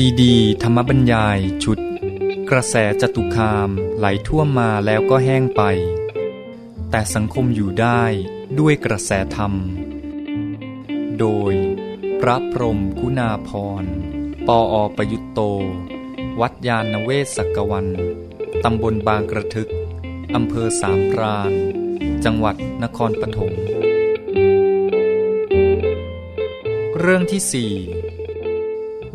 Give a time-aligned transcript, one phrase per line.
[0.00, 1.78] ซีดี ธรรมบรรยายชุด
[2.50, 5.62] กระแสจตุคามไหลท่วมมาแล้วก็แห้งไป
[6.90, 8.02] แต่สังคมอยู่ได้
[8.58, 9.52] ด้วยกระแสธรรม
[11.18, 11.52] โดย
[12.20, 13.50] พระพรมกุณาพ
[13.82, 13.84] ร
[14.46, 15.40] ปออประยุตโต
[16.40, 17.86] วัดยาณเวศกกวัน
[18.64, 19.70] ตำบลบางกระทึก
[20.34, 21.52] อำเภอสามพราน
[22.24, 23.52] จังหวัดนครปฐม
[26.98, 27.72] เรื่องที่สี่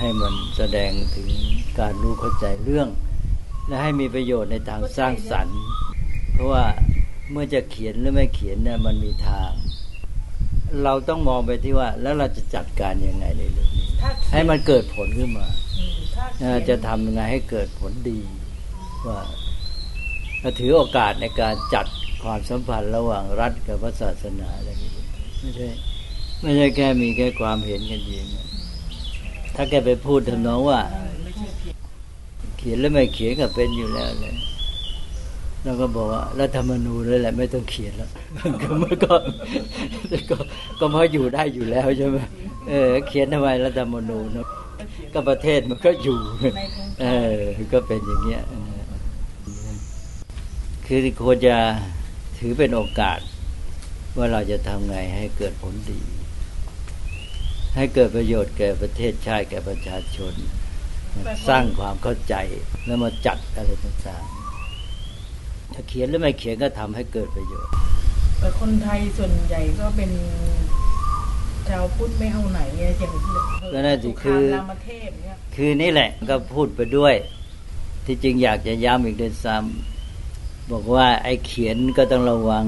[0.00, 1.28] ให้มันแสดงถึง
[1.78, 2.88] การรู้เข้าใจเรื่อง
[3.66, 5.60] และให้มีประโยชน์ในทางสร้างสรรค์
[6.32, 6.64] เพราะว่า
[7.30, 9.50] เมื่อจะเขียนหรือไม่เขียนเนี่ยมันมีทาง
[10.84, 13.88] เราต้องมองไปที่ว่า แล้วเราจะจัดการยังไงในเรื่องนี้
[14.32, 15.46] ให้มันเกิดผลขึ้นมา
[16.68, 18.20] จะทำยังไงให้เกิดผลดี
[19.06, 19.20] ว่า
[20.60, 21.86] ถือโอกาสในการจัด
[22.22, 24.90] ความสัมพันธ์ระหว่างรัฐกับพระศาสนาอะไรนี้
[25.40, 25.68] ไม่ใช่
[26.42, 28.26] ไม่ใช่แค่มีแค่ความเห็นกันเอง
[29.54, 30.80] ถ้าแกไปพูดทำนองว่า
[32.56, 34.34] เขียนแล้วไม่เขียนก็เป็นอยู่แล้วเลย
[35.64, 38.10] เราก็บอกว่ารัฐธรรมนูญเลยแหละ ไม่ต้องเขียนแล้ว
[38.62, 39.14] ก็มันก็
[40.30, 40.36] ก็
[40.78, 42.18] ก็พออยู่ได้อยู่แล้วใช่ไหม
[42.68, 44.26] เออ เขียนทำไมรัฐธรรมนูญ
[45.14, 46.18] ก็ประเทศมันก็อยู่
[47.02, 47.38] เออ
[47.72, 48.42] ก็เป็นอย่างเงี้ย
[50.86, 51.56] คือควรจะ
[52.38, 53.18] ถือเป็นโอกาส
[54.16, 56.00] ว่าเราจะทำไงให้เกิดผลดี
[57.76, 60.34] ให้เกิดประโยชน์แก่ประเทศชาติแก่ประชาชน
[61.48, 62.34] สร้างความเข้าใจ
[62.86, 67.72] แล้วมาจัดอะไรต่างๆถ้าเขียนหรือไม่เขียนก็ทำให้เกิดประโยชน์
[68.38, 70.10] แต่คนไทยส่วนใหญ่ก็เป็น
[71.68, 73.12] ชาวพุทธไม่เอาไหนเนี่ยอย่าง
[73.72, 74.44] ก็น่าจะคือ
[75.54, 77.14] คือนี่แหละก็พูดไปด้วย
[78.06, 82.66] ที่จริงอยากจะย้ำอีกด้วยซ้ำบอกว่าไอ้เขียนก็ต้องระวัง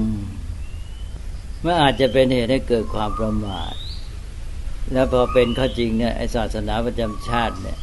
[1.61, 3.73] เมื่ออาจจะเป็นเหตุให้เกิดความประมาท
[4.91, 7.77] แล้วพอเป็นข้อจริงเนี่ยไอ้ศาสนาประจำชาติเนี่ย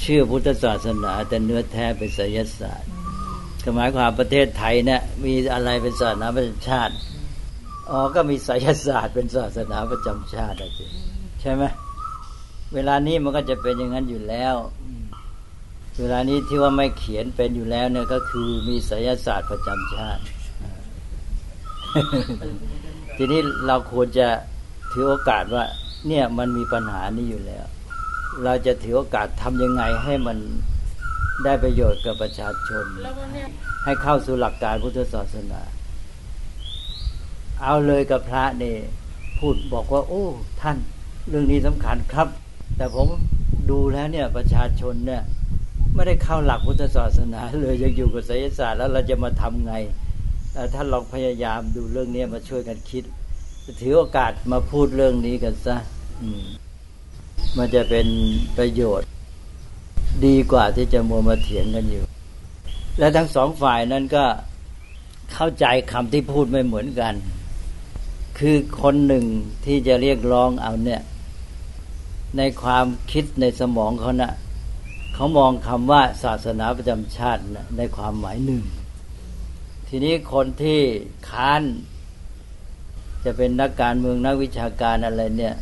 [0.00, 2.90] เชื่อพุทธศาสนาแต่เนื้อแท้เป็นไสยศาสตร์
[3.76, 6.94] หมายความประเทศไทยเนี่ยมีอะไรเป็นศาสนาประจำชาติ
[7.90, 10.90] อ๋อก็มีไสยศาสตร์เป็นศาสนาประจำชาติจริง
[11.40, 11.64] ใช่ไหม
[12.74, 14.54] เวลานี้มันก็จะเป็นอย่างนั้นอยู่แล้ว
[16.00, 20.22] เวลานี้ที่ว่าไม่เขียนเป็นอยู่แล้วเนี่ยก็คือมีศิลศาสตร์ประจำชาติ
[23.16, 24.28] ทีนี้เราควรจะ
[24.92, 25.64] ถือโอกาสว่า
[26.08, 27.66] เนี่ยมันมีปัญหานี้อยู่แล้ว
[28.44, 30.38] เราจะถือโอกาสทำยังไงให้มัน
[31.44, 32.84] ได้ประโยชน์กับประชาชน
[33.84, 35.60] ให้เข้าสู่หลักการพุทธศาสนา
[37.62, 38.78] เอาเลยกับพระเนี่ย
[39.38, 40.24] พูดบอกว่า โอ้
[40.60, 40.76] ท่าน
[41.28, 42.28] เรื่องนี้สำคัญครับ
[42.76, 43.08] แต่ผม
[43.70, 45.22] ดูแล้วเนี่ยประชาชนเนี่ย
[45.94, 49.74] ไม่ได้เข้าหลักพุทธศาสนา เลยยังอยู่กับไสยศาสตร์แล้วเราจะมาทำไง
[50.74, 53.04] ท่านลองพยายามดูเรื่องนี้มาช่วยกันคิด
[53.80, 55.76] ถือโอกาสมาพูดเรื่องนี้กันซะ
[57.56, 58.06] มันจะเป็น
[58.56, 59.06] ประโยชน์
[60.26, 62.04] ดีกว่าที่จะมัวมาเถียงกันอยู่
[62.98, 64.24] และทั้งสองฝ่ายนั้นก็
[65.32, 67.14] เข้าใจคำที่พูดไม่เหมือนกัน
[68.38, 69.24] คือคนหนึ่ง
[69.64, 71.02] ที่จะเรียกร้องเอาเนี่ย
[72.36, 74.32] ในความคิดในสมองเขานะ่ะ
[75.14, 78.62] เขามองคำว่าศาสนาประจำชาตินะในความหมายหนึ่ง
[79.88, 80.80] ทีนี้คนที่
[81.30, 81.62] ค้าน
[83.24, 85.54] จะเป็นนักการเมืองนักวิชาการอะไรเนี่ย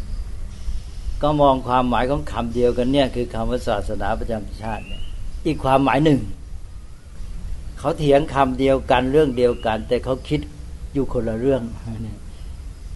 [1.25, 5.03] ก็มองความหมายของคำเดียวกันเนี่ย คือคำว่าศาสนาประจำชาติเนี่ย
[5.47, 6.21] อีกความหมายหนึ่ง
[7.79, 10.41] เขาเถียงคำเดียวกันเรื่องเดียวกัน แต่เขาคิด
[10.95, 11.63] อยู่คนละเรื่อง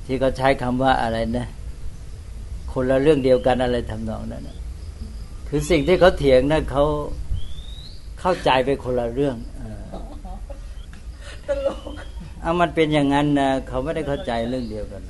[0.06, 1.46] ที่เขาใช้คำว่าอะไรนะ
[2.72, 4.56] คนละเรื่องเดียวกันอะไรทำนองนั้นนะ
[5.48, 6.84] คือสิ่งที่เขาเถียงนะั่นเขา
[8.20, 9.36] เข้าใจไปคนละเรื่อง
[11.46, 11.92] ตลก
[12.42, 15.02] เอามันเป็นอย่างนั้นนะเขาไม่ได้เข้าใจเรื่องเดียวกัน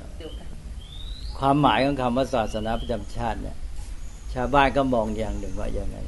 [1.39, 3.57] ความหมายของคำว่าศาสนาประจำชาติเนี่ย
[4.33, 6.05] ชาวบ้านก็มองอย่างหนึ่งว่าอย่างนั้น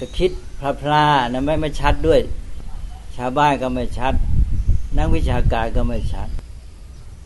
[0.00, 0.30] ก็คิด
[0.60, 2.20] พลาพลานะไม่ไม่ชัดด้วย
[3.16, 4.14] ชาวบ้านก็ไม่ชัด
[4.98, 6.28] นักวิชาการก็ไม่ชัด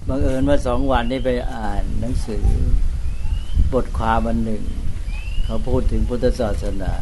[0.08, 2.44] บังเอิญว่าสองวันนี้ไปอ่านหนังสือ
[3.72, 4.62] บทความอันหนึ่ง
[5.44, 6.92] เขาพูดถึงพุทธศาสนา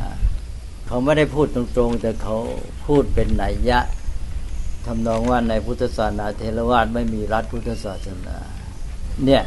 [0.87, 2.37] เขาไม่ได้พูดตรงๆ แต่เขา
[2.87, 3.81] พูดเป็นนัยยะ
[4.87, 8.37] ทำนองว่าในพุทธศาสนาเทรวาสไม่มีรัฐพุทธศาสนา
[9.25, 9.43] เนี่ย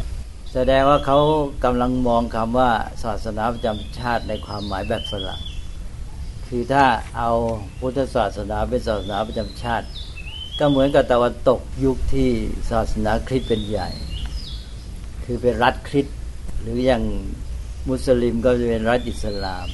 [0.54, 1.20] แสดงว่าเขา
[1.64, 2.72] กำลังมองคำว่า
[3.04, 5.44] ศาสนาประจำชาติในความหมายแบบฝรั่งค
[6.48, 6.86] คือถ้า
[7.18, 7.32] เอา
[7.80, 9.88] พุทธศาสนาเป็นศาสนาประจำชาติ
[10.60, 12.30] ก็เหมือนกับตะวันตกยุคที่
[12.72, 13.90] ศาสนาคริสต์เป็นใหญ่
[15.24, 16.18] คือเป็นรัฐคริสต์
[16.62, 17.04] หรืออย่าง
[17.90, 19.68] มุสลิมก็จะเป็นรัฐอิสลาม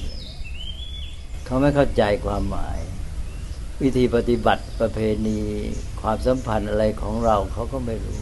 [1.46, 2.80] เขาไม่เข้าใจความหมาย
[3.82, 5.40] วิธีปฏิบัติประเพณี
[6.02, 8.20] ความสัมพันธ์อะไรของเราเขาก็ไม่รู้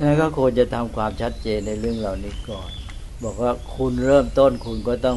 [0.00, 2.70] นั้นก็ควรจะทำความชัดเจนในเรื่องเหล่านี้ก่อน
[3.24, 5.16] บอกว่าคุณเริ่มต้นคุณก็ต้อง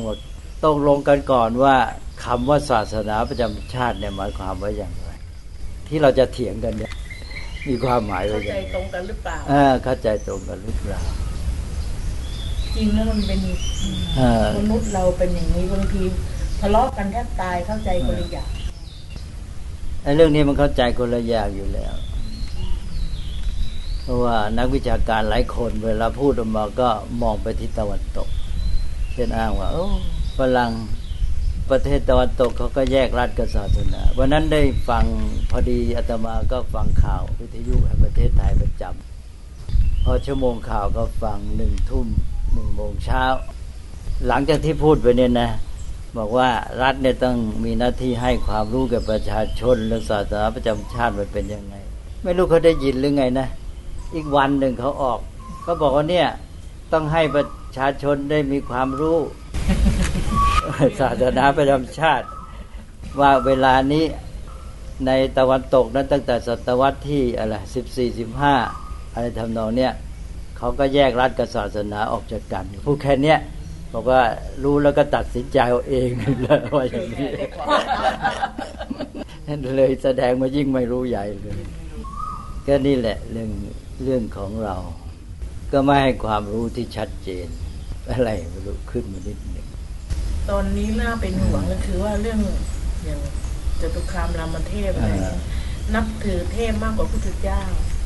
[0.64, 1.76] ต้องลงกันก่อนว่า
[2.26, 5.10] คำว่าศาสนาประจำชาติเนี่ยหมายความว่าอย่างไร
[5.88, 6.92] ที่เราจะเถียงกันเนี่ย
[7.68, 11.02] มีความหมายว่าเข้าอใจย่างไรตรงกันหรือเปล่าอ่าเข้าใจตรงกันหรือเปล่า
[12.76, 13.40] จริงแล้วมันเป็น
[14.18, 16.04] เออมนุษย์เราเป็นอย่างนี้บางที
[16.60, 18.50] ทะเลาะกันแทบตายเข้าใจคนละอย่าง
[20.04, 22.09] ไอ้เรื่องนี้มันเข้าใจคนละอย่างอยู่แล้วเพ
[24.10, 26.90] ราะว่านักวิชาการหลายคนเวลาพูดออกมาก็
[27.22, 28.30] มองไปที่ตะวันตก
[29.14, 29.88] เช่นอ้างว่าโอ้
[30.38, 30.72] ฝรั่ง
[31.70, 35.06] ประเทศตะวันตกเขาก็แยกรัฐกับศาสนาวันนั้นได้ฟัง
[35.52, 42.08] พอดีอาตมาก็ฟังข่าววิทยุแห่งประเทศไทยประจำพอชั่วโมงข่าวก็ฟังหนึ่งทุ่ม
[42.54, 43.24] หนึ่งโมงเช้า
[44.28, 45.50] หลังจากที่พูดไปเนี่ยนะ
[46.18, 46.50] บอกว่า
[46.82, 51.76] รัฐเนี่ยต้องมีหน้าที่ให้ความรู้แก่ประชาชนเรื่องศาสนาประจำชาติมันเป็นยังไง
[52.24, 53.48] ไม่รู้เขาได้ยินหรือไงนะ
[54.16, 55.20] อีกวันหนึ่งเขาออก
[55.64, 56.28] เขาบอกว่าเนี่ย
[56.94, 57.46] ต้องให้ประ
[57.78, 59.18] ชาชนได้มีความรู้
[61.00, 62.28] ศาสนาประจำชาติ
[63.20, 64.06] ว่าเวลานี้
[65.06, 68.56] ในตะวันตกนั้นตั้งแต่ศตวรรษที่อะไรสิบสี่สิบห้า
[69.14, 69.94] อะไรทำนองเนี่ย
[70.58, 73.40] เขาก็แยกรัฐกับศาสนาออกจากกันพูดแค่เนี้ย
[73.94, 74.22] บอกว่า
[74.64, 76.10] รู้แล้วก็ตัดสินใจเอาเอง
[76.44, 77.28] เลยว่าอย่างนี้
[79.76, 81.62] เลยแสดงมายิ่งไม่รู้ใหญ่เลย
[82.68, 83.50] ก็นี่แหละเรื่อง
[84.04, 84.76] เรื่องของเรา
[85.72, 87.48] ก็ไม่ให้ความรู้ที่ชัดเจน
[88.12, 89.68] อะไรไม่รู้ขึ้นมานิดหนึ่ง
[90.50, 92.40] ตอนนี้น่าเป็นห่วงก็คือว่าเรื่อง
[93.06, 93.20] อย่าง
[93.82, 95.38] จตุคามรามเทพอะไรเนี่ย
[95.96, 97.62] นับถือเทพมากกว่าพุทธเจ้า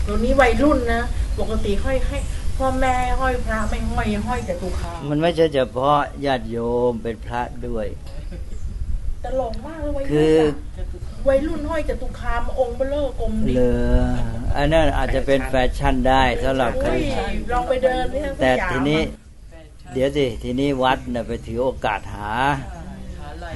[0.08, 1.04] ตัวนี้วัยรุ่นนะ
[1.40, 2.18] ปกติห้อยให้
[2.58, 6.58] พ่อแม่ห้อยพระไม่ห้อยห้อยจตุคามมันไม่ใช่เฉพาะญาติโย
[6.90, 7.88] มเป็นพระด้วย
[9.24, 14.08] ตลกมากเลยวัยคืรุ่นออะ วัยรุ่นห้อยจตุคามองค์เบลเลอร์กลมดิเลอ
[14.58, 17.04] อันนั้นอาจจะเป็นแฟชั่นได้สำหรับใครอุ้ย
[17.52, 19.22] ลองไปเดินที่สยามแต่ทีนี้อะ
[19.94, 22.32] เดี๋ยวสิทีนี้วัดน่ะไปถือโอกาสหา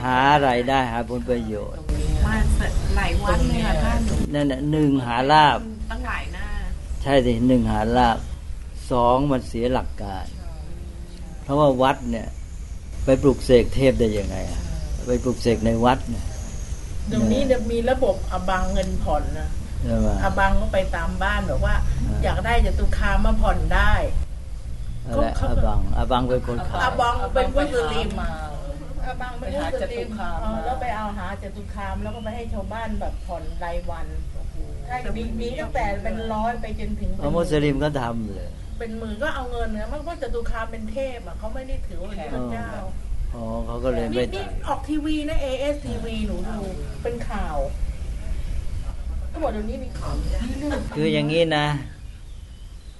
[0.03, 1.81] หาอะไรายได้หาผลประโยชน์
[2.25, 2.35] มา
[2.95, 3.99] หลายวันเลยค่ะท่าน
[4.33, 5.59] นั่นน่ะหนึ่งหาลาบ
[5.91, 6.47] ตั้งหลายหน้า
[7.01, 8.17] ใช่สิหนึ่งหาลาบ
[8.91, 10.25] สองมันเสียหลักการ
[11.43, 12.27] เพราะว่าวัดเนี่ย
[13.05, 14.61] ไปปลุกเสกเทพได้ยังไงอะ
[15.07, 16.25] ไปปลุกเสกในวัดเนี่ย
[17.07, 19.49] เดี๋ยวนี้เนี่ยมีระบบอบังเงินผ่อนนะ
[19.85, 21.75] ใช่ไหมอบังก็ไปตามบ้านแบบว่า
[22.07, 23.93] อ่าอยากได้จตุคามมาผ่อนได้
[25.07, 28.29] อะไรเขาอาบังอาบังเป็นคนขาอยบังเป็นมุสลิมมา
[29.05, 34.07] อาบังเป็นไปมุหาสจลิตุมคามเออแล้วไปเอาหาจตุคามแล้วก็ไปให้ชาวบ้านแบบผ่อนรายวัน
[34.87, 38.47] ใช่มีมีตั้งแต่เป็นร้อยไปจนถึงเอามุสลิมก็ทำเลย
[38.79, 42.69] เป็นหมื่นก็เอาเงินนะเพราะว่าจตุคามเป็นเทพอะเขาไม่ได้ถือว่าเป็นพระเจ้า
[43.37, 46.57] อ๋อเขาก็เลยนี่ไม่นี่ออกทีวีนะ AS ทีวีหนูดู
[47.03, 47.57] เป็นข่าว
[49.31, 50.29] ก็บอกเดี๋ยวนี้มีข่าวนี่
[50.59, 51.67] เรื่องคืออย่างนี้นะ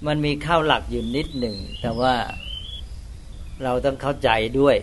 [0.08, 2.14] มันมีข้าวหลักอยู่นิดหนึ่ง แต่ว่า
[3.64, 4.76] เราต้องเข้าใจด้วย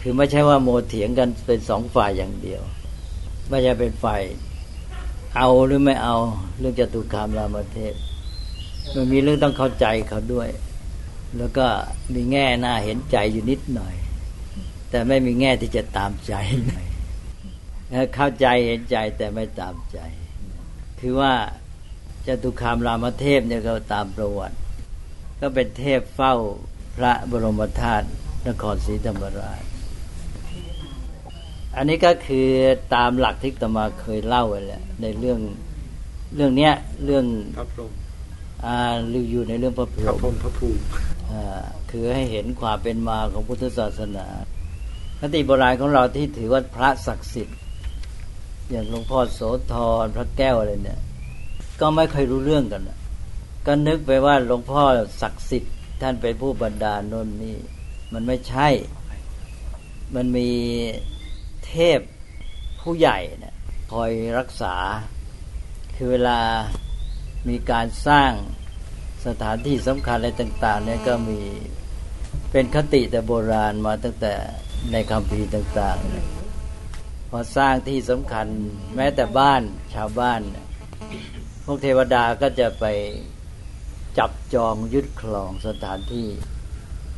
[0.00, 2.62] คือไม่ใช่ว่าโมเถียงกันเป็นสองฝ่ายอย่างเดียว
[3.48, 4.22] ไม่ใช่เป็นฝ่าย
[5.36, 6.16] เอาหรือไม่เอา
[6.58, 7.94] เรื่องจตุคามรามเทพ
[8.94, 10.48] มันมีเรื่องต้องเข้าใจเขาด้วย
[11.38, 11.66] แล้วก็
[12.14, 13.94] มีแง่น่าเห็นใจอยู่นิดหน่อย
[14.94, 16.34] แต่ไม่มีแง่ที่จะตามใจ
[16.66, 16.86] หน่อย
[18.14, 19.98] เข้าใจเห็นใจแต่ไม่ตามใจ
[21.00, 21.32] คือว่า
[22.26, 24.56] จตุคามรามเทพเนี่ยก็ตามประวัติ
[25.40, 26.34] ก็เป็นเทพเฝ้า
[26.96, 28.06] พระบรมธาตุ
[28.48, 29.62] นครศรีธรรมราช
[31.76, 32.48] อันนี้ก็คือ
[32.94, 35.38] ตามหลักที่ตมาเคยเล่าไว้แล้วในเรื่อง
[36.34, 36.72] เรื่องเนี้ย
[37.04, 37.24] เรื่อง
[37.58, 37.92] พระพรหม
[38.64, 38.76] อ่า
[39.08, 40.82] หรืออยู่ในเรื่องพระพรพระหมพรหมพระภูมิ
[41.32, 44.26] อ่าคือให้เห็นความเป็นมาของพุทธศาสนา
[45.20, 47.58] คติโบราณของเราที่ถือว่าพระศักดิ์สิทธิ์
[48.70, 49.40] อย่างหลวงพ่อโส
[49.72, 51.00] ธรพระแก้วอะไรเนี่ย
[51.80, 52.82] ก็ไม่เคยรู้เรื่องกัน
[53.66, 54.82] ก็นึกไปว่าหลวงพ่อ
[55.22, 57.56] ศักดิ์สิทธิ์ ท่านเป็นผู้บรรดาลโนนนี่
[58.12, 58.68] มันไม่ใช่
[60.14, 60.50] มันมี
[61.66, 62.00] เทพ
[62.80, 63.54] ผู้ใหญ่เนี่ย
[63.92, 64.74] คอยรักษา
[65.96, 66.40] คือเวลา
[67.48, 68.32] มีการสร้าง
[69.26, 71.40] สถานที่สำคัญอะไรต่าง ๆ เนี่ยก็มี
[72.50, 74.34] เป็นคติแต่โบราณมาตั้งแต่
[74.92, 78.46] ในคำพีต่างๆ พอสร้างที่สำคัญ
[78.96, 79.62] แม้แต่บ้าน
[79.94, 80.66] ชาวบ้านเนี่ย
[81.64, 82.84] พวกเทวดาก็จะไป
[84.18, 86.28] จับจองยึดครองสถานที่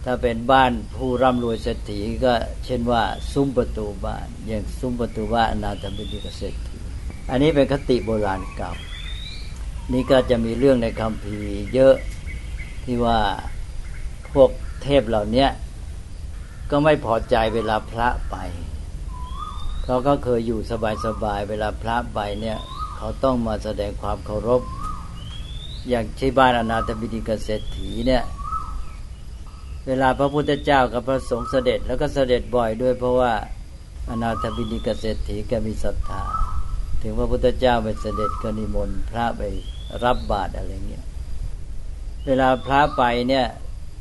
[0.05, 2.33] ถ้าเป็นบ้านผู้ร่ำรวยเศรษฐีก็
[2.65, 6.79] เช่นว่า ซุ้มประตูบ้าน อย่างซุ้มประตูบ้านอนาถบิณิกเศรษฐี
[7.31, 8.73] อันนี้เป็นคติโบราณเก่า
[9.93, 11.39] นี่ก็จะมีเรื่องในคำพี
[11.75, 11.95] เยอะ
[12.85, 13.19] ที่ว่า
[14.33, 14.51] พวก
[14.83, 15.47] เทพเหล่านี้
[16.71, 18.37] ก็ไม่พอใจเวลาพระไป
[19.85, 20.61] เขาก็เคยอยู่
[21.07, 22.59] สบายๆเวลาพระไปเนี่ย
[22.97, 24.63] เขาต้องมาแสดงความเคารพ
[25.89, 28.25] อย่างที่บ้านอนาถบิณฑิกเศรษฐีเนี่ย
[29.87, 33.33] เวลาพระพุทธเจ้ากับพระสงฆ์เสด็จแล้วก็เสด็จบ่อยด้วยเพราะว่า
[34.11, 36.23] อนาถบิณฑิกเศรษฐีก็มีศรัทธา
[37.03, 39.43] ถึงพระพุทธเจ้าไปเสด็จก็นิมนต์พระไป
[40.05, 41.05] รับบาตรอะไรเงี้ย
[42.27, 43.47] เวลาพระไปเนี่ย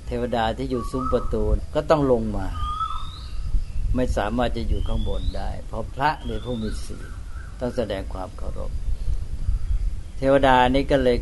[0.08, 1.44] เทวดาที่อยู่ซุ้มประตู
[1.76, 2.48] ก็ต้องลงมา
[3.96, 7.06] ไม่สามารถจะอยู่ข้างบนได้ เพราะพระในผู้มีศีล
[7.60, 8.72] ต้องแสดงความเคารพ
[10.18, 11.18] เทวดานี้ก็เลย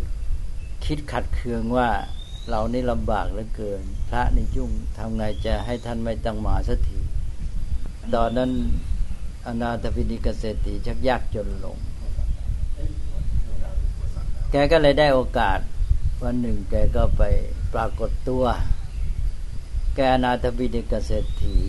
[0.85, 1.89] คิดขัดเคืองว่า
[2.49, 6.99] เรานี่ลำบากเหลือเกิน พระนี่ยุ่งทำไงจะให้ท่านไม่ต้องมาสักที
[8.15, 8.51] ตอนนั้น
[9.45, 11.77] อนาถปิณิกเศรษฐีชักยากจนลง
[14.51, 15.59] แกก็เลยได้โอกาส
[16.23, 17.23] วันหนึ่งแกก็ไป
[17.73, 18.43] ปรากฏตัว
[19.95, 21.59] แกนาถปิณิกเศรษฐี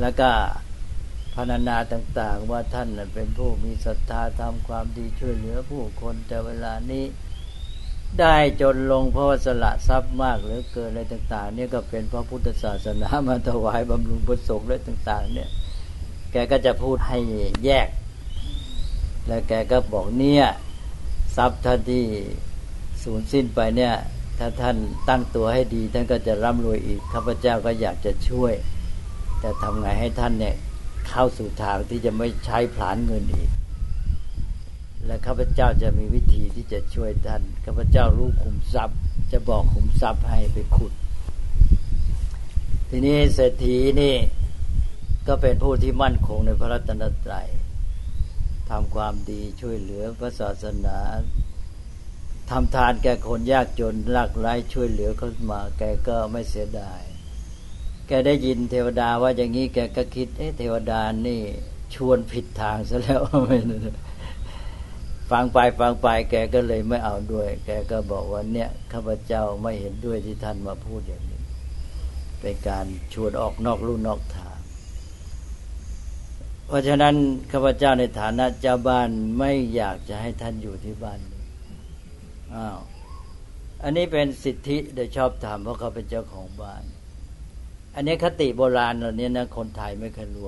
[0.00, 0.30] แล้วก็
[1.34, 7.04] พรรณนาต่าง ๆ ว่าท่านเป็นผู้มีศรัทธาทำความดีช่วยเหลือผู้คนแต่เวลานี้
[8.20, 15.48] ได้จนลงเพราะว่าสละทรัพย์มากเหลือเกินอะไรต่าง ๆ เนี่ยก็เป็นพระพุทธศาสนามาถวายบำรุงพระสงฆ์อะไรต่าง ๆ เนี่ย
[16.32, 17.18] แกก็จะพูดให้
[17.64, 17.88] แยก
[19.26, 20.44] แล้วแกก็บอกเนี่ย
[21.36, 22.04] ทรัพย์ท่านที่
[23.02, 23.94] สูญสิ้นไปเนี่ย
[24.38, 24.76] ถ้าท่าน
[25.08, 28.54] ตั้งตัวให้ดี ท่านก็จะร่ำรวยอีกข้าพเจ้าก็อยากจะช่วย
[29.40, 30.54] แต่ทำไงให้ท่านเนี่ย
[31.08, 33.50] เข้าสู่ทางที่จะไม่ใช้ผลานเงินอีก
[35.06, 38.98] และข้าพเจ้าจะมีวิธีที่จะช่วยท่านข้าพเจ้ารู้ขุมทรัพย์
[39.32, 40.92] จะบอกขุมทรัพย์ให้ไปขุด
[42.88, 44.14] ทีนี้เศรษฐีนี่
[45.26, 47.48] ก็เป็นผู้ที่มั่นคงในพระรัตนตรัย
[48.70, 50.98] ทำความดีช่วยเหลือพระศาสนา
[52.50, 57.00] ทำทานแก่คนยากจนลากไร้ช่วยเหลือเขามา แกก็ไม่เสียดาย
[58.06, 61.40] แกได้ยินเทวดาว่าอย่างนี้แกก็คิด เอ๊ะเทวดานี่
[61.94, 63.58] ชวนผิดทางซะแล้วไม่
[65.30, 71.40] ฟังไปฟังไป แกก็เลยไม่เอาด้วย แกก็บอกว่าเนี่ยข้าพเจ้าไม่เห็นด้วยที่ท่านมาพูดอย่างนี้
[72.40, 74.58] เป็นการชวนออกนอกลู่นอกทาง
[76.66, 77.14] เพราะฉะนั้น
[77.52, 81.20] ข้าพเจ้าในฐานะเจ้าบ้านไม่อยากจะให้ท่านอยู่ที่บ้าน
[82.54, 82.78] อ้าว
[83.82, 86.82] อันนี้เป็นสิทธิโดยชอบธรรมเพราะเขาเป็นเจ้าของบ้าน
[87.94, 90.46] อันนี้คติโบราณเหล่านี้นะคนไทยไม่เคยรู้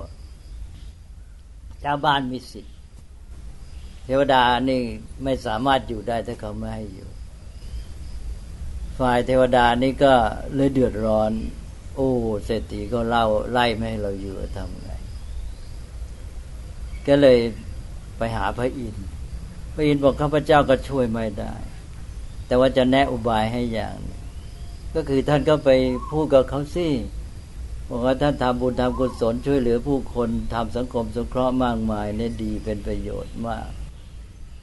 [1.80, 2.72] เจ้าบ้านมีสิทธิ
[4.04, 4.80] เทวดานี่
[5.24, 7.08] ไม่สามารถอยู่ได้ถ้าเขาไม่ให้อยู่
[8.98, 10.12] ฝ่ายเทวดานี่ก็
[10.54, 11.32] เลยเดือดร้อน
[11.94, 12.10] โอ้
[12.44, 14.90] เศรษฐีก็เล่าไล่ไม่ให้เราอยู่ทำไง
[17.06, 17.38] ก็เลย
[18.18, 19.06] ไปหาพระอินทร์
[19.74, 21.54] พระอินทร์บอกข้าพเจ้าก็ช่วยไม่ได้
[22.50, 23.96] แต่ว่าจะแนะอุบายให้อย่าง
[24.94, 25.70] ก็คือท่านก็ไป
[26.10, 26.88] พูดกับเขาสิ
[27.88, 33.68] บอกว่าท่านทำบุญทำกุศลช่วยเหลือผู้คนทำสังคมสงเคราะห์มากมายเนี่ยดีเป็นประโยชน์มาก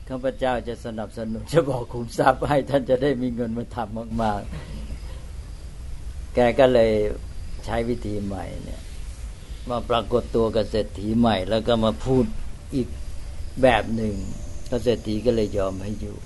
[0.07, 4.41] ข้าพเจ้าจะสนับสนุนจะบอกคุมทรัพย์ให้ท่านจะได้มีเงินมาทำมาก
[5.57, 6.91] ๆ แกก็เลย
[7.65, 8.81] ใช้วิธีใหม่เนี่ย
[9.69, 12.25] มาปรากฏตัวกับเศรษฐีใหม่ แล้วก็มาพูด
[12.75, 12.87] อีก
[13.61, 14.15] แบบหนึ่ง
[14.69, 16.17] พระเศรษฐีก็เลยยอมให้อยู่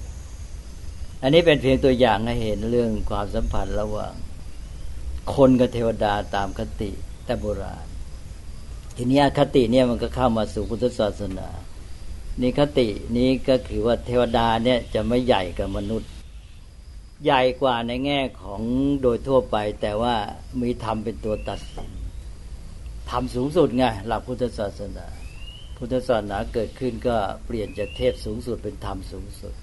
[1.22, 4.14] อันนี้เป็นเพียงตัวอย่างให้เห็นเรื่องความสัมพันธ์ระหว่าง
[5.36, 6.92] คนกับเทวดาตามคติ
[7.26, 7.86] แต่โบราณ
[8.96, 11.48] ทีนี้คติเนี่ยมันก็เข้ามาสู่พุทธศาสนา
[12.42, 12.88] นี่คติ
[13.18, 16.10] นี้ก็คือว่าเทวดาเนี่ยจะไม่ใหญ่กับมนุษย์
[17.24, 18.62] ใหญ่กว่าในแง่ของ
[19.02, 20.16] โดยทั่วไป แต่ว่า
[20.62, 21.92] มีธรรมเป็นตัวตัดสิน
[23.10, 25.06] ธรรมสูงสุดไงหลักพุทธศาสนา
[25.78, 29.54] พุทธศาสนาเกิดขึ้นก็เปลี่ยนจากเทพสูงสุดเป็นธรรมสูงสุด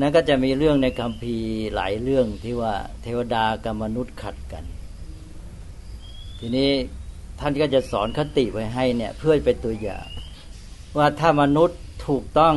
[0.00, 1.36] นั้นก็จะมีเรื่องในคำพี
[1.74, 4.64] หลายเรื่องที่ว่าเทวดากับมนุษย์ขัดกัน
[6.38, 6.70] ทีนี้
[7.40, 10.06] ท่านก็จะสอนคติไว้ให้เนี่ย เพื่อเป็นตัวอย่าง
[10.96, 12.56] ว่าถ้ามนุษย์ถูกต้อง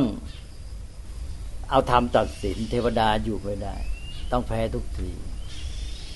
[1.70, 3.76] เอาธรรมตัดสิน เทวดาอยู่ไม่ได้
[4.32, 5.10] ต้องแพ้ทุกที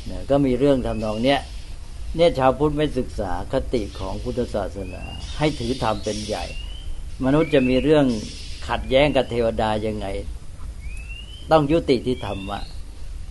[0.07, 1.41] เนี่ยก็มีเรื่องทำนองเนี้ย
[2.17, 5.03] เนี่ยชาวพุทธไม่ศึกษาคติของพุทธศาสนา
[5.39, 6.45] ให้ถือธรรมเป็นใหญ่
[7.25, 8.07] มนุษย์จะมีเรื่อง
[8.69, 10.07] ขัดแย้งกับเทวดายังไง
[11.51, 12.61] ต้องยุติที่ธรรมะ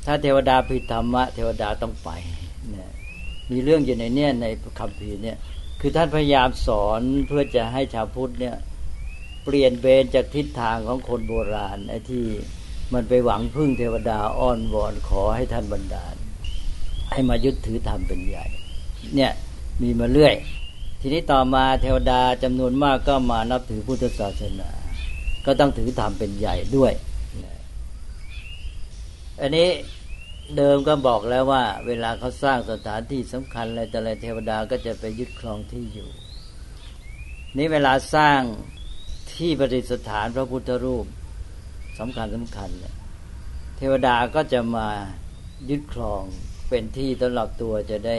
[0.06, 2.10] ถ้าเทวดาผิดธรรมะ เทวดาต้องไป
[2.70, 2.90] เนี่ย
[3.52, 4.46] มีเรื่องอยู่ในเนี่ยใน
[4.80, 5.38] คำพีเนี่ย
[5.82, 8.56] คือท่านพยายามสอนเพื่อจะให้ชาวพุทธเนี่ย
[9.46, 12.26] เปลี่ยนเบนจากทิศทางของคนโบราณไอ้ที่
[12.94, 16.16] มันไปหวังพึ่งเทวดาอ้อนวอนขอให้ท่านบันดาล
[17.12, 18.46] ให้มายึดถือธรรมเป็นใหญ่
[19.16, 19.32] เนี่ย
[19.82, 20.34] มีมาเรื่อย
[21.02, 24.70] ทีนี้ต่อมาเทวดาจำนวนมากก็มานับถือพุทธศาสนา
[25.46, 26.94] ก็ต้องถือธรรมเป็นใหญ่ด้วย
[29.40, 29.70] อันนี้
[30.58, 36.10] เดิมก็บอกแล้วว่า เวลาเขาสร้างสถานที่สำคัญอะไรแต่อะไรเทวดาก็จะไปยึดครองที่อยู่
[37.58, 38.42] นี้เวลาสร้าง
[39.34, 41.06] ที่ประดิษฐานพระพุทธรูป
[42.00, 42.96] สำคัญสำคัญเนี่ย
[43.78, 44.88] เทวดาก็จะมา
[45.70, 46.22] ยึดครอง
[46.70, 48.18] เป็นที่สำหรับตัวจะได้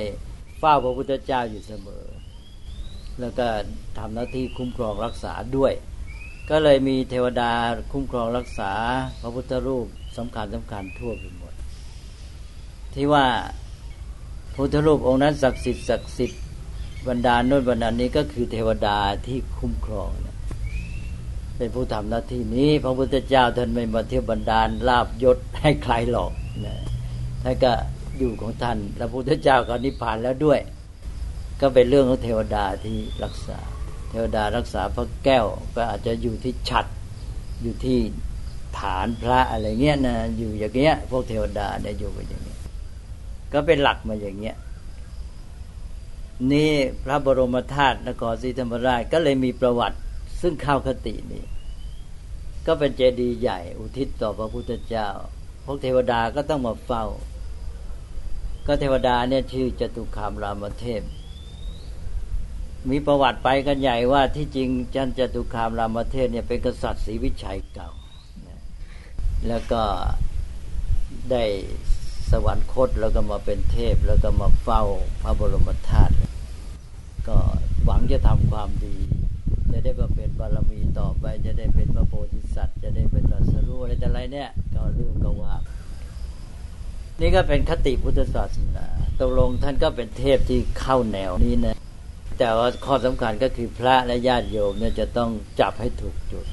[0.59, 2.05] เฝ้าพระพุทธเจ้าอยู่เสมอ
[3.21, 3.47] แล้วก็
[3.99, 5.73] ทำหน้าที่คุ้มครองรักษาด้วย
[6.51, 7.53] ก็เลยมีเทวดา
[7.93, 8.73] คุ้มครองรักษา
[9.21, 11.53] พระพุทธรูป สำคัญสำคัญทั่วไปหมด
[12.95, 13.27] ที่ว่า
[14.55, 16.43] พุทธรูปองค์นั้นศักดิ์สิทธิ์ศักดิ์สิทธิ์
[17.09, 20.37] บรรดาโน้นบรรดานี้ก็คือเทวดาที่คุ้มครองนะ
[21.57, 26.33] เป็นผู้ทำหน้าที่นี้ พระพุทธเจ้าท่านไม่มาเที่ยวบรรดาลาบยศให้ใครหรอก
[26.67, 26.77] นะ
[27.43, 27.73] ท่านก็
[28.19, 30.61] อยู่ของท่านแล้วพระพุทธเจ้าก็นิพพานแล้วด้วย
[31.61, 33.59] ก็เป็นเรื่องของเทวดาที่รักษา
[34.11, 36.87] เทวดารักษาพระแก้วก็อาจจะอยู่ที่ฉัด
[37.63, 37.99] อยู่ที่
[38.79, 42.59] ฐานพระอะไรเงี้ยนะอยู่อย่างเงี้ย พวกเทวดาเนี่ยอยู่ไปอย่างเงี้ย
[43.53, 44.57] ก็เป็นหลักมาอย่างเงี้ย
[46.53, 46.73] นี่
[47.05, 49.99] พระบรมธาตุนครศรีธรรมราชก็เลยมีประวัติ
[50.41, 51.45] ซึ่งข้าวคตินี้
[52.67, 55.09] ก็เป็นเจดีย์ใหญ่ อุทิศต่อพระพุทธเจ้า
[55.65, 57.05] พวกเทวดาก็ต้องมาเฝ้า
[58.67, 61.03] ก็เทวดาเนี่ยชื่อจตุคามรามเทพ
[62.91, 67.91] มีประวัติไปกันใหญ่ว่าที่จริงจันจตุคามรามเทพเนี่ยเป็นกษัตริย์ศรีวิชัยเก่า
[69.49, 69.83] แล้วก็
[71.31, 71.45] ได้
[72.31, 74.83] สวรรคตแล้วก็มาเป็นเทพ แล้วก็มาเฝ้า
[75.23, 76.15] พระบรมธาตุ
[77.29, 77.37] ก็
[77.85, 78.97] หวังจะทำความดี
[79.73, 85.55] จะได้มาเป็นบารมีต่อไป จะได้เป็นพระโพธิสัตว์ จะได้เป็นตรัสรู้อะไรแต่อะไรเนี่ย ก็เรื่องก็ว่า
[87.21, 88.87] นี่ก็เป็นคติพุทธศาสนา
[89.21, 91.77] ตกลงท่านก็เป็นเทพที่เข้าแนวนี้นะ
[92.39, 96.47] แต่ว่าข้อสำคัญก็คือพระและญาติโยมเนี่ยจะต้องจับให้ถูกจุด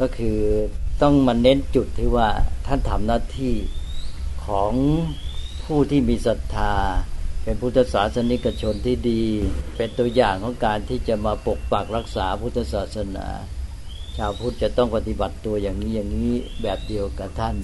[0.00, 0.38] ก็คือ
[1.02, 2.28] ต้องมาเน้นจุดที่ว่า
[2.66, 3.54] ท่านทำหน้าที่
[4.46, 4.72] ของ
[5.64, 6.74] ผู้ที่มีศรัทธา
[7.42, 9.24] เป็นพุทธศาสนิกชนที่ดี
[9.76, 13.26] เป็นตัวอย่างของการที่จะมาปกปักรักษาพุทธศาสนา
[14.16, 17.56] ชาวพุทธจะต้องปฏิบัติตัวอย่างนี้อย่างนี้แบบเดียวกับท่าน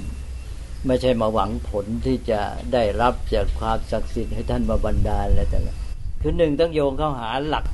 [0.86, 2.40] ไม่ใช่มาหวังผลที่จะ
[2.72, 5.76] ได้รับจากความศักดิ์สิทธิ์ให้ท่านมาบันดาลอะไรแต่ละ
[6.22, 7.64] คือหนึ่งต้องโยงเข้าหาหลัก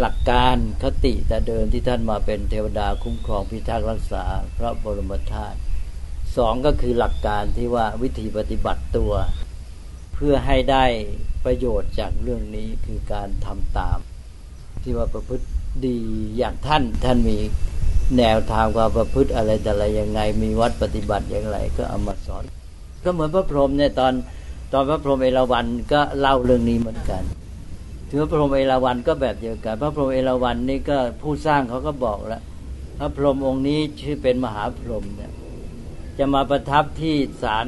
[0.00, 4.24] หลักการคติแต่เดิมที่ท่านมาเป็นเทวดาคุ้มครองพิทักษ์รักษา
[4.56, 5.58] พระบรมธาตุ
[6.36, 9.12] สองก็คือหลักการที่ว่าวิธีปฏิบัติตัว
[10.14, 10.84] เพื่อให้ได้
[11.44, 13.98] ประโยชน์จากเรื่องนี้คือการทำตาม
[14.82, 15.46] ที่ว่าประพฤติ
[15.86, 15.98] ดี
[16.38, 17.38] อย่างท่านท่านมี
[18.18, 22.44] แนวทางความประพฤติอะไรแต่อะไรยังไง มีวัดปฏิบัติอย่างไร ก็เอามาสอน
[23.04, 24.12] ก็เหมือนพระพรหมเนี่ยตอน
[24.72, 27.22] ตอนพระพรหมเอราวัณก็เล่าเรื่องนี้เหมือนกัน
[28.10, 32.42] ถือพระพรหมเอราวัณก็แบบเดียวกัน พระพรหมเอราวัณนี่ก็ผู้สร้างเขาก็บอกแล้ว
[32.98, 35.32] พระพรหมองค์นี้ชื่อเป็นมหาพรหมเนี่ย
[36.18, 37.66] จะมาประทับที่ศาล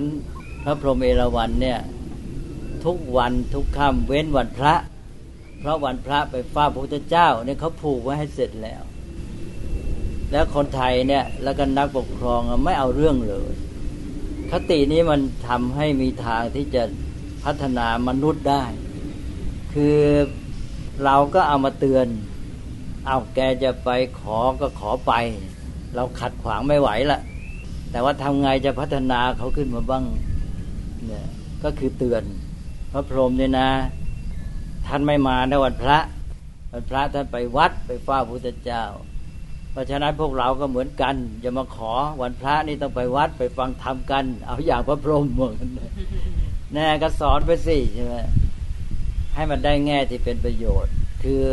[0.65, 1.79] พระพรหมเอราวัณเนี่ย
[2.85, 4.75] ทุกวันทุกค่ำเว้นวันพระ
[5.61, 8.83] เพราะวันพระไปฟ้าพระพุทธเจ้าเนี่ยเขาผูกไว้ให้เสร็จแล้ว
[10.33, 13.53] แล้วคนไทยเนี่ยแล้วก็นักปกครองไม่เอาเรื่องเลย
[14.51, 16.83] คตินี้มันทำให้มีทางที่จะ
[17.45, 18.65] พัฒนามนุษย์ได้
[19.75, 19.99] คือ
[21.05, 22.07] เราก็เอามาเตือน
[23.07, 25.13] เอาแกจะไปขอก็ขอไป
[25.95, 27.21] เราขัดขวางไม่ไหวละ
[27.91, 30.05] แต่ว่าทำไงจะพัฒนาเขาขึ้นมาบ้าง
[31.07, 31.27] เนี่ย
[31.65, 32.23] ก็คือเตือน
[32.93, 33.71] พระพรหมเนี่ยนะ
[34.87, 35.99] ท่านไม่มาในวันพระ
[36.73, 38.85] วันพระท่านไปวัดไปเฝ้าพระพุทธเจ้า
[39.73, 45.69] เพราะฉะนั้นพวกเราก็เหมือนกันจะมาขอวันพระนี่ต้องไปวัดไปฟังธรรมกัน เอาอย่างพระพรหมเหมือน
[46.75, 48.15] แน่ก็สอนไปสิใช่ไหม
[49.35, 51.45] ให้มันได้แง่ที่เป็นประโยชน์ คือ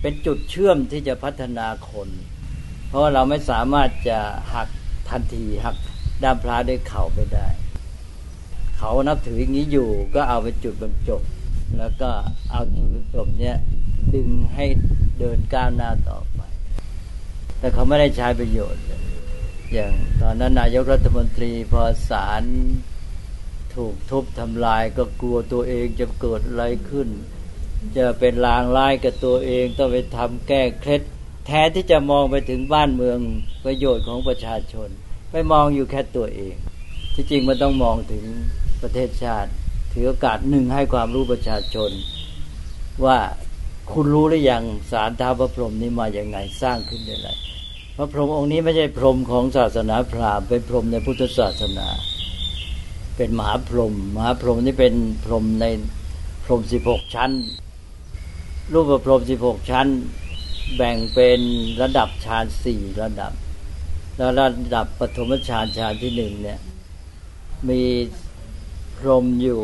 [0.00, 2.08] เป็นจุดเชื่อมที่จะพัฒนาคน
[2.88, 4.18] เพราะเราไม่สามารถจะ
[4.54, 4.68] หัก
[5.08, 5.76] ทันทีหัก
[6.22, 7.48] ด้ามพระด้วยเข่าไปได้
[8.78, 11.22] เขานับถืออย่างนี้อยู่ก็เอาไปจุดบรรจบ
[11.78, 12.10] แล้วก็
[12.50, 13.56] เอาจุดบรรจบเนี้ย
[14.14, 14.66] ดึงให้
[15.18, 16.40] เดินก้าวหน้าต่อไป
[17.58, 18.82] แต่เขาไม่ได้ใช้ประโยชน์
[19.72, 22.42] อย่างตอนนั้นนายกรัฐมนตรีพอสาร
[23.78, 27.08] ถูกทุบทำลายก็กลัวตัวเองจะเกิดอะไรขึ้น
[27.96, 31.02] จะเป็นลางร้ายกับตัวเองต้องไปทำแก้เคล็ด
[31.46, 33.18] แทนที่จะมองไปถึงบ้านเมือง
[33.64, 34.88] ประโยชน์ของประชาชน
[35.30, 36.54] ไปมองอยู่แค่ตัวเอง
[37.14, 38.24] ที่จริงมันต้องมองถึง
[38.82, 39.50] ประเทศชาติ
[39.92, 41.90] ถือโอกาสหนึ่งให้ความรู้ประชาชน
[43.04, 43.18] ว่า
[43.92, 47.28] คุณรู้หรือยังสารท้าพระพรหมนี้มาอย่างไงสร้างขึ้นได้ไร
[47.96, 51.88] พระพรหมองค์นี้ไม่ใช่พรหมของศาสนาพราหมณ์เป็นพรหมในพุทธศาสนา
[53.18, 55.66] เป็นมหาพรหมมหาพรหมนี่เป็นพรหมใน
[56.44, 57.30] พรหมสิบหกชั้น
[58.72, 59.86] รูปพรหมสิบหกชั้น
[60.76, 61.40] แบ่งเป็น
[61.80, 63.32] ระดับฌานสี่ระดับ
[64.16, 66.60] แล้วระดับปฐมฌานฌานที่หนึ่งเนี่ย
[67.68, 67.82] มี
[68.96, 69.62] พรหมอยู่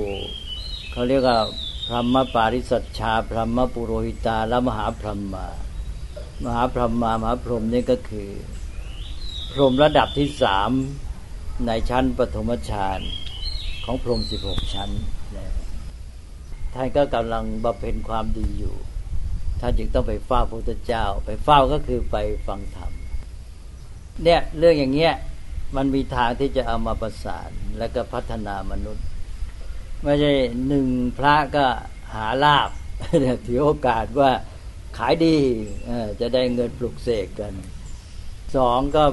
[0.91, 1.39] เขาเรียกว่า
[1.87, 5.47] พรหมปาริสัชชา พรหมปุโรหิตาและมหาพรหมา
[6.45, 8.31] มหาพรหมามหาพรหมนี่ก็คือ
[9.53, 10.71] พรหมระดับที่สาม
[11.67, 13.01] ในชั้นปฐมฌาน
[13.85, 14.91] ของพรหมสิบหกชั้น
[16.75, 18.75] ท่านก็กำลังบำเพ็ญความดีอยู่
[19.61, 22.17] ท่านจึงต้องไปเฝ้าพระพุทธเจ้า ไปเฝ้าก็คือไป
[22.47, 22.93] ฟังธรรม
[24.23, 25.15] เนี่ยเรื่องอย่างเงี้ย
[25.77, 29.07] มันมีทางที่จะเอามาประสานแล้วก็พัฒนามนุษย์
[30.03, 30.33] ไม่ใช่
[30.67, 30.87] หนึ่ง
[31.19, 31.67] พระก็
[32.15, 32.71] หาลาบ
[33.47, 34.31] ถือโอกาสว่า
[34.99, 35.37] ขายดี
[36.21, 37.55] จะได้เงินปลุกเสกกัน
[38.57, 39.05] สองก็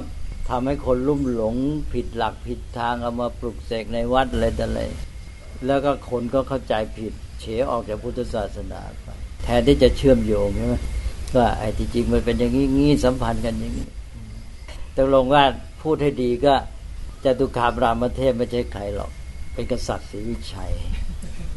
[0.52, 1.56] ทำให้คนลุ่มหลง
[1.94, 4.82] ผิดหลักผิดทางเอามาปลุกเสกในวัดอะไรต่ออะไร
[5.66, 9.08] แล้วก็คนก็เข้าใจผิด เฉออกจากพุทธศาสนาไป
[9.44, 10.76] แทนที่จะเชื่อมโยงใช่ไหม
[11.36, 13.88] ว่าไอ้ที่จริงมันเป็นอย่างนี้งี้สัมพันธ์กันอย่างนี้
[14.96, 15.44] ตกลงว่า
[15.82, 16.54] พูดให้ดีก็
[17.24, 19.12] จตุคามรามเทพไม่ใช่ใครหรอก
[19.54, 20.74] เป็นกษัตริย์ศรีวิชัย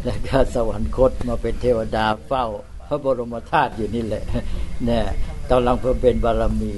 [0.04, 2.44] แล้วก็สวรรคตมาเป็นเทวดาเฝ้า
[2.88, 4.24] พระบรมธาตุอยู่นี่แหละ
[4.84, 5.04] เนี่ย
[5.50, 6.74] ตอนหลังเพิ่มเป็นบารมี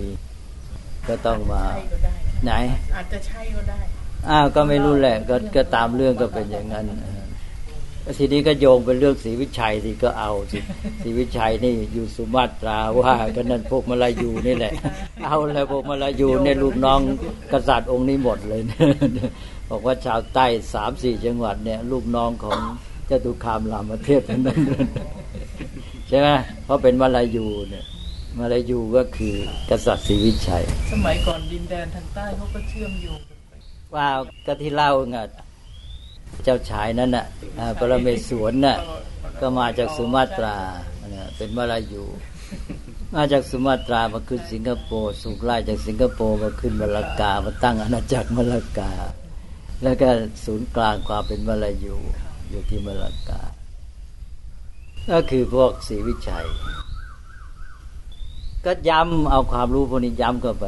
[1.09, 1.63] ก็ต้องมา
[2.45, 2.53] ไหน
[2.97, 3.79] อาจจะใช่ก็ได้
[4.29, 6.87] อ้าวก็ไม่รู้แหละก็ก็ตามเรื่องก็เป็นอย่างนั้น
[8.19, 10.59] ทีนี้ก็โยงเป็นเรื่องศรีวิชัยที่ก็เอาสิ
[11.03, 14.73] ศรีวิชัยนี่อยู่สุมาตราว่าก็นั่นพวกมาลายูนี่แหละ
[15.25, 17.01] เอาแล้วพวกมาลายูในลูกน้อง
[17.53, 18.61] กษัตริย์องค์นี้หมดเลย
[19.71, 22.59] บอกว่าชาวใต้สามสี่จังหวัดเนี่ย ลูกน้องของ
[23.07, 24.43] เจตุคามรามเทพนั้น
[26.09, 26.29] ใช่ไหม
[26.65, 27.85] เพราะเป็นมาลายูเนี่ย
[28.39, 29.35] มาลายูก็คือ
[29.71, 33.21] กษัตริย์ศรีวิชัย สมัยก่อนดินแดนทางใต้เขาก็เชื่อมโยง
[33.95, 34.09] ว่า
[34.47, 35.17] ก็ที่เล่าไง
[36.45, 37.27] เจ้าชายนั้นน่ะ
[37.79, 38.77] ปรเมศวรน่ะ
[39.41, 40.57] ก็มาจากสุมาตรา
[41.37, 42.05] เป็นมาลายู
[43.15, 48.93] มาจากสุมาตรามาขึ้นสิงคโปร์สุกไล่จากสิงคโปร์มาขึ้นมาลากามาตั้งอาณาจักรมาลากา
[49.83, 50.09] แล้วก็
[50.45, 51.97] ศูนย์กลางความเป็นมาลายู
[52.49, 53.41] อยู่ที่มาลากา
[55.11, 56.47] ก็คือพวกศรีวิชัย
[58.67, 60.67] ก็ย้ำเอาความรู้พวกนี้ย้ำเข้าไป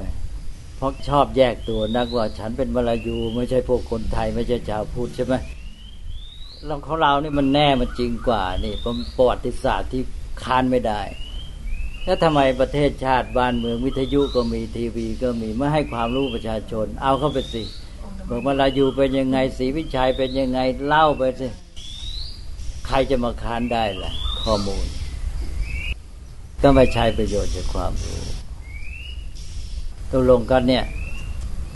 [0.76, 5.34] เพราะชอบแยกตัวนักว่าฉันเป็นมลายูไม่ใช่พวกคนไทย ไม่ใช่ชาวพุทธใช่ไหม
[6.64, 10.02] เราของเรานี่มันแน่มันจริงกว่า นี่ผมประวัติศาสตร์ที่
[10.42, 11.00] ค้านไม่ได้
[12.04, 17.62] แล้วทำไมประเทศชาติบ้านเมืองวิทยุก็มีทีวีก็มีไม่ให้ความรู้ประชาชน เอาเข้าไปสิ
[18.28, 21.48] บอกมาลายูเป็นยังไงศรีวิชัยเป็นยังไงเล่าไปสิ
[22.86, 24.86] ใครจะมาค้านได้ล่ะ ข้อมูล
[26.62, 28.20] ก็ไม่ใช้ประโยชน์จากความรู้
[30.10, 30.84] ตกลงกันเนี่ย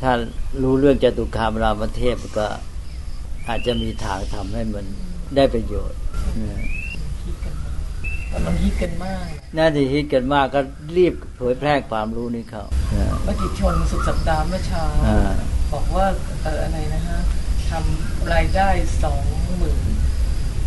[0.01, 0.13] ถ้า
[0.63, 2.47] รู้เรื่องจตุคามรามเทพก็
[3.49, 4.85] อาจจะมีทางทำให้มัน
[5.37, 5.99] ได้ประโยชน์
[8.47, 9.25] มันฮิตกันมาก
[9.59, 10.61] น่าจะฮิตกันมากก็
[10.97, 12.65] รีบเผยแพร่ความรู้นี้เขา
[13.27, 14.85] มติชนสุดสัปดาห์เมื่อเช้า
[15.73, 16.07] บอกว่า
[16.43, 17.19] เอออะไรนะฮะ
[17.71, 18.69] ทำรายได้
[19.05, 19.23] สอง
[19.59, 19.85] หมื่น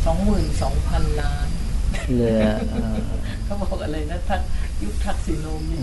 [0.06, 1.47] สองหมื่นสองพันล้าน
[2.17, 2.41] เลย
[3.45, 4.41] เขาบอกอะไรนะทัก
[4.81, 5.75] ยุคทักษิโนมี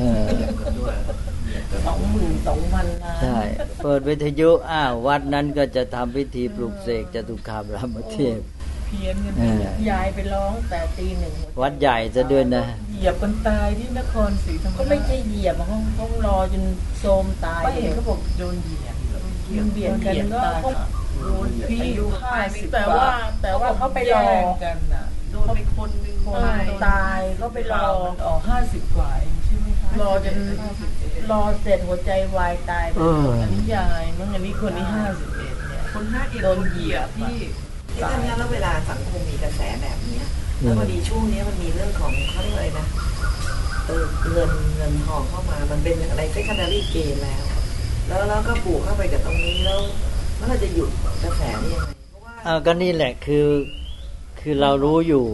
[1.86, 3.40] สองหมื่นสองพันล้านใช่
[3.82, 8.38] เปิดวิทยุอ้าววัดนั้นก็จะทำพิธีปลุกเสกจตุคามรามเทพ
[8.86, 9.34] เพี้ยนกัน
[9.90, 16.64] ยายไปร้องแต่ตีหนึ่งวัดใหญ่จะด้วยนะ เหยียบคนตายที่นครศรีธรรมราชเขาไม่ใช่เหยียบเขาเขารอจน
[16.98, 18.76] โซมตายไม่เห็นเขาบอกโดนเหยี
[19.58, 20.40] ยบเบียดกันก็
[21.24, 23.06] โดนพี่อายุห้าสิบแต่ว่า
[23.42, 24.22] แต่ว่าเขาไปรอ
[24.64, 26.11] กันน่ะโดนไปคนหนึ่งคน
[26.86, 27.86] ตายก็ไปรอ
[28.24, 29.10] อ๋อห้าสิบกว่า
[29.46, 30.36] ใช่ไหมคะรอจน
[31.30, 32.86] รอเสร็จหัวใจวายตาย
[33.42, 37.36] อันนี้ยายมั้งอันนี้คนนี้ห้าสิบเอ็ดเนี่ยคนห้าเอ็ดโดนเหยียบพี่
[37.90, 40.18] ที่ตอนนี้แล้วเวลาสังคมมีกระแสแบบนี้
[40.60, 42.86] แล้วพอดีช่วงนี้มันมีเรื่องของเขาเรียกอะไรนะ
[43.86, 47.42] เออเงินเงินทองเข้ามามันเป็นอะไรเซ็กชันนารีเกนแล้ว
[48.08, 49.80] แล้วแล้วก็ปลูกเข้าไปกับตรงนี้แล้ว
[50.38, 50.90] มันจะหยุด
[51.22, 53.46] กระแสนี้ยังไงเพราะว่าอ่าก็นี่แหละคือ
[54.40, 55.26] คือเรารู้อยู่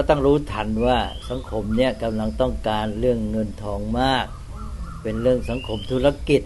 [0.00, 0.98] ก็ต้องรู้ทันว่า
[1.30, 4.26] สังคมเนี่ยกำลังต้องการเรื่องเงินทองมาก
[5.02, 6.42] เป็นเรื่องสังคมธุรกิจ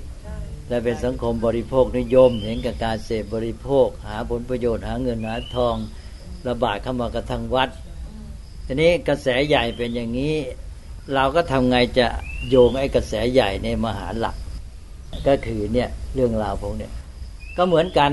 [0.68, 5.74] และเป็นสังคมบริโภคนิยม เห็นกับการเสพบริโภค หาผลประโยชน์หาเงินหาทอง
[6.48, 7.70] ระบาดเข้ามากระทั่งวัด
[8.66, 10.34] ทีนี้กระแสใหญ่เป็นอย่างนี้
[11.14, 12.06] เราก็ทำไงจะ
[12.48, 14.36] โยงไอ้กระแสใหญ่ในมหาหลัก
[15.26, 16.92] ก็คือเนี่ยเรื่องราวพวกเนี่ย
[17.56, 18.10] ก็เหมือนกัน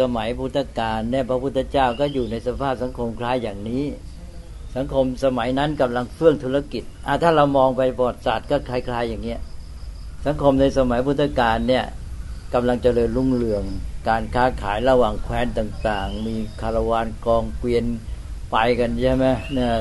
[0.00, 3.84] สมัยพุทธกาลเนี่ยพระพุทธเจ้าก็อยู่ในสภาพสังคมคล้ายอย่างนี้
[4.76, 9.40] สังคมสมัยนั้นกำลังเฟื่องธุรกิจอะถ้าเรามองไปบทศาสตร์ก็คล้าย ๆ อย่างเงี้ย
[10.26, 11.84] สังคมในสมัยพุทธกาลเนี่ย
[12.54, 13.64] กำลังเจริญรุ่งเรือง
[14.08, 17.84] การค้าขายระหว่างแคว้นต่างๆ มีคาราวานกองเกวียน
[18.50, 19.72] ไปกันใช่ไหมเนี่ย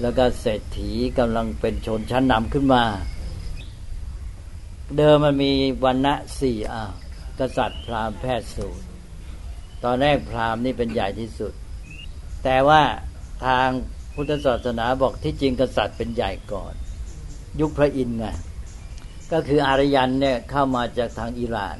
[0.00, 2.82] แล้วก็เศรษฐีกำลังเป็นชนชั้นนำขึ้นมา
[4.96, 5.52] เดิมมันมี
[5.84, 6.84] วันณะสี่อะ
[7.38, 8.84] กษัตริย์พราหมณ์แพทย์สูตร
[9.84, 11.52] ตอนแรกพราหมณ์นี่เป็นใหญ่ที่สุด
[12.44, 12.82] แต่ว่า
[13.46, 13.68] ทาง
[14.16, 16.74] พุทธศาสนาบอกที่จริงกษัตริย์เป็นใหญ่ก่อน
[17.60, 18.26] ยุคพระอินทร์ไง
[19.32, 21.76] ก็คืออารยันเนี่ยเข้ามาจากทางอิหร่าน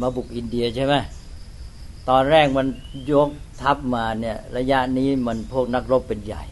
[0.00, 0.94] มาบุกอินเดียใช่ไหม
[2.08, 2.66] ตอนแรกมัน
[3.12, 3.28] ยก
[3.62, 6.42] ทัพมาเนี่ยระยะนี้มันพวกนักรบเป็นใหญ่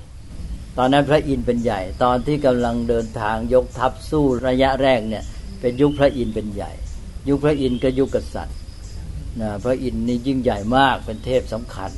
[0.79, 5.25] ตอนนั้นพระอินทร์เป็นใหญ่ ตอนที่กำลังเดินทางยกทัพสู้ระยะแรกเนี่ย
[5.61, 6.73] เป็นยุคพระอินทร์เป็นใหญ่
[7.29, 8.59] ยุคพระอินทร์ก็ยุคกษัตริย์
[9.41, 11.93] นะพระอินทร์นี่ยิ่งใหญ่มากเป็นเทพสำคัญ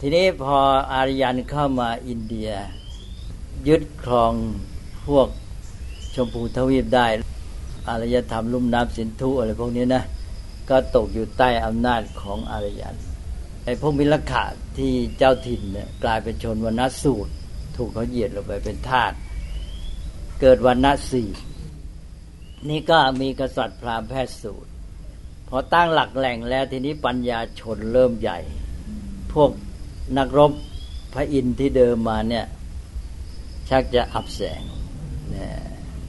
[0.00, 0.56] ทีนี้พอ
[0.92, 2.50] อารยันเข้ามาอินเดีย
[3.68, 4.32] ยึดครอง
[5.06, 5.28] พวก
[6.14, 7.06] ชมพูทวีปได้
[7.88, 10.02] อารยธรรมลุ่มน้ำสินธุอะไรพวกนี้นะ
[10.70, 12.94] ก็ตกอยู่ใต้อำนาจของอารยัน
[13.64, 14.44] ไอ้พวกมิลขะ
[14.78, 17.32] ที่เจ้าถิ่นเนี่ยกลายเป็นชนวันณสูตร
[17.76, 19.12] ถูกเขาเหยียดลงไปเป็นทาส
[20.40, 21.28] เกิดวันณสี่
[22.68, 24.70] นี่ก็มีกษัตริย์พราหมณ์แพทย์สูตร
[25.48, 28.38] พอตั้งหลักแหล่งแล้วทีนี้ปัญญาชนเริ่มใหญ่
[29.32, 29.50] พวก
[30.18, 30.52] นักรบ
[31.14, 32.46] พระอินทร์ที่เดิมมาเนี่ย
[33.70, 34.62] ชักจะอับแสง
[35.34, 35.48] นะ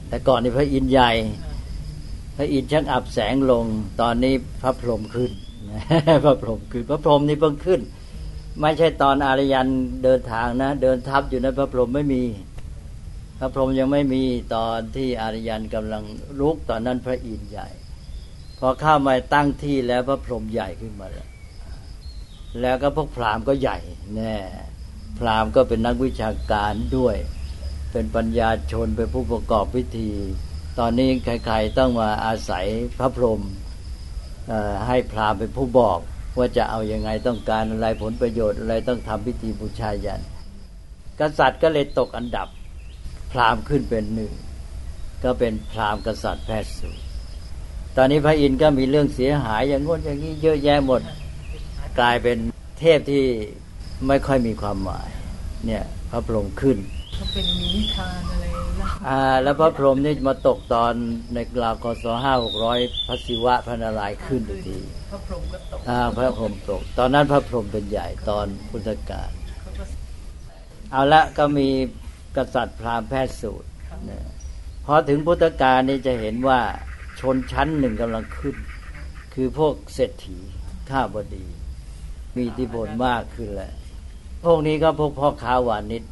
[0.08, 1.12] แต่ก่อนนี่พระอินทร์ใหญ่
[2.36, 3.64] พระอินทร์ชักอับแสงลง
[4.00, 5.32] ตอนนี้พระพรหมขึ้น
[6.24, 7.80] พระพรหมขึ้นพระพรหมนี่เพิ่งขึ้น
[8.60, 9.66] ไม่ใช่ตอนอารยัน
[10.04, 12.22] เดินทางนะ เดินทับอยู่นะพระพรหมไม่มี
[13.38, 14.22] พระพรหมยังไม่มี
[14.54, 16.04] ตอนที่อารยันกำลัง
[16.40, 17.68] ลุกตอนนั้นพระอินทร์ใหญ่
[18.58, 21.28] พอเข้ามาตั้งที่แล้วพระพรหมใหญ่ขึ้นมาแล้ว
[22.60, 23.78] แล้วก็พวกพราหมณ์ก็ใหญ่
[24.14, 24.36] แน่
[25.18, 27.16] พราหมณ์ก็เป็นนักวิชาการด้วย
[27.92, 30.10] เป็นปัญญาชนเป็นผู้ประกอบพิธี
[30.78, 32.66] ตอนนี้ใครๆต้องมาอาศัย
[32.98, 33.40] พระพรหม
[34.86, 35.98] ให้พราหมณ์เป็นผู้บอก
[36.38, 40.20] ว่าจะเอาอยัางไงต้องการอะไรผลประโยชน์อะไรต้องทำพิธีบูชายัน
[41.20, 42.48] กษัตริย์ก็เลยตกอันดับ
[43.32, 44.32] พราหมณ์ขึ้นเป็นหนึ่ง
[45.24, 47.02] ก็เป็นพราหมณ์กษัตริย์แพทย์สูตร
[47.96, 51.00] ตอนนี้พระอินทร์ก็มีเรื่องเสียหายอย่างงน้นอย่างนี้เยอะแยะหมด
[52.00, 52.38] กลายเป็น
[52.80, 53.24] เทพที่
[54.06, 55.08] ไม่ค่อยมีความหมาย
[55.66, 56.78] เนี่ยพระพรหมขึ้น
[57.18, 58.44] ก็เป็นมีนิทานอะไร
[58.80, 60.92] นะอ่า แล้วพระพรหมนี่มาตกตอน
[61.34, 64.78] ในราวกศห้าหกร้อยพระศิวะพระนารายณ์ขึ้นทันที
[65.10, 69.30] พระพรหมก็ตกอ่าพระพรหมตก ตอนนั้นพระพรหมเป็นใหญ่ตอนพุทธกาล
[69.60, 69.84] เขาก็
[70.92, 71.68] เอาละก็มี
[72.36, 73.68] กษัตริย์พราหมณ์แพทย์สูตร
[74.10, 74.20] นะ
[74.86, 76.60] พอถึงพุทธกาลนี่จะเห็นว่า
[77.20, 78.56] ชนชั้นหนึ่งกำลังขึ้น
[79.34, 80.38] คือพวกเศรษฐี
[80.90, 81.46] ข้าบดี
[82.38, 83.72] มีอิทธิพลมากขึ้นแหละ
[84.44, 86.02] พวกนี้ก็พวกพ่อค้าวานิช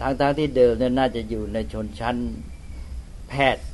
[0.00, 2.16] ทางทางๆที่เดิมเนี่ยน่าจะอยู่ในชนชั้น
[3.28, 3.64] แพทย์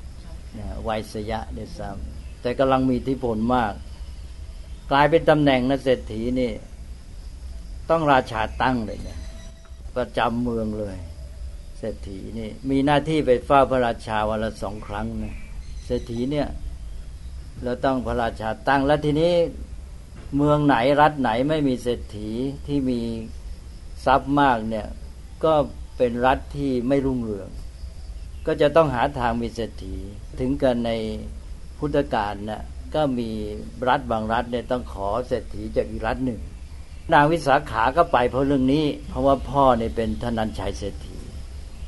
[0.58, 3.72] นะวัยสยะเนี่ยซ้ำแต่กำลังมีอิทธิพลมาก
[4.90, 6.50] กลายเป็นตำแหน่งนะเศรษฐีนี่
[7.90, 9.18] ต้องราชาตั้งเลยเนี่ย
[9.96, 10.96] ประจำเมืองเลย
[11.78, 15.34] เศรษฐีนี่ มีหน้าที่ไปเฝ้าพระราชาวันละสองครั้งนะ
[15.86, 16.48] เศรษฐีเนี่ย
[17.62, 19.32] เราต้องพระราชาตั้งแล้วทีนี้
[20.36, 22.30] เมืองไหนรัฐไหนไม่มีเศรษฐี
[22.66, 23.00] ที่มี
[24.04, 24.86] ทรัพย์มากเนี่ย
[25.44, 25.54] ก็
[25.96, 27.48] เป็นรัฐที่ไม่รุ่งเรือง
[28.46, 29.96] ก็จะต้องหาทางมีเศรษฐี
[30.40, 30.90] ถึงกันใน
[31.78, 32.62] พุทธกาลนะ
[32.94, 33.30] ก็มี
[33.88, 36.40] รัฐบางรัฐเนี่ยต้องขอเศรษฐีจากอีกรัฐหนึ่ง
[37.12, 41.16] นางวิสาขาก็ไปเพราะเรื่องนี้ เพราะว่าพ่อเนี่ยเป็นธนันชัยเศรษฐี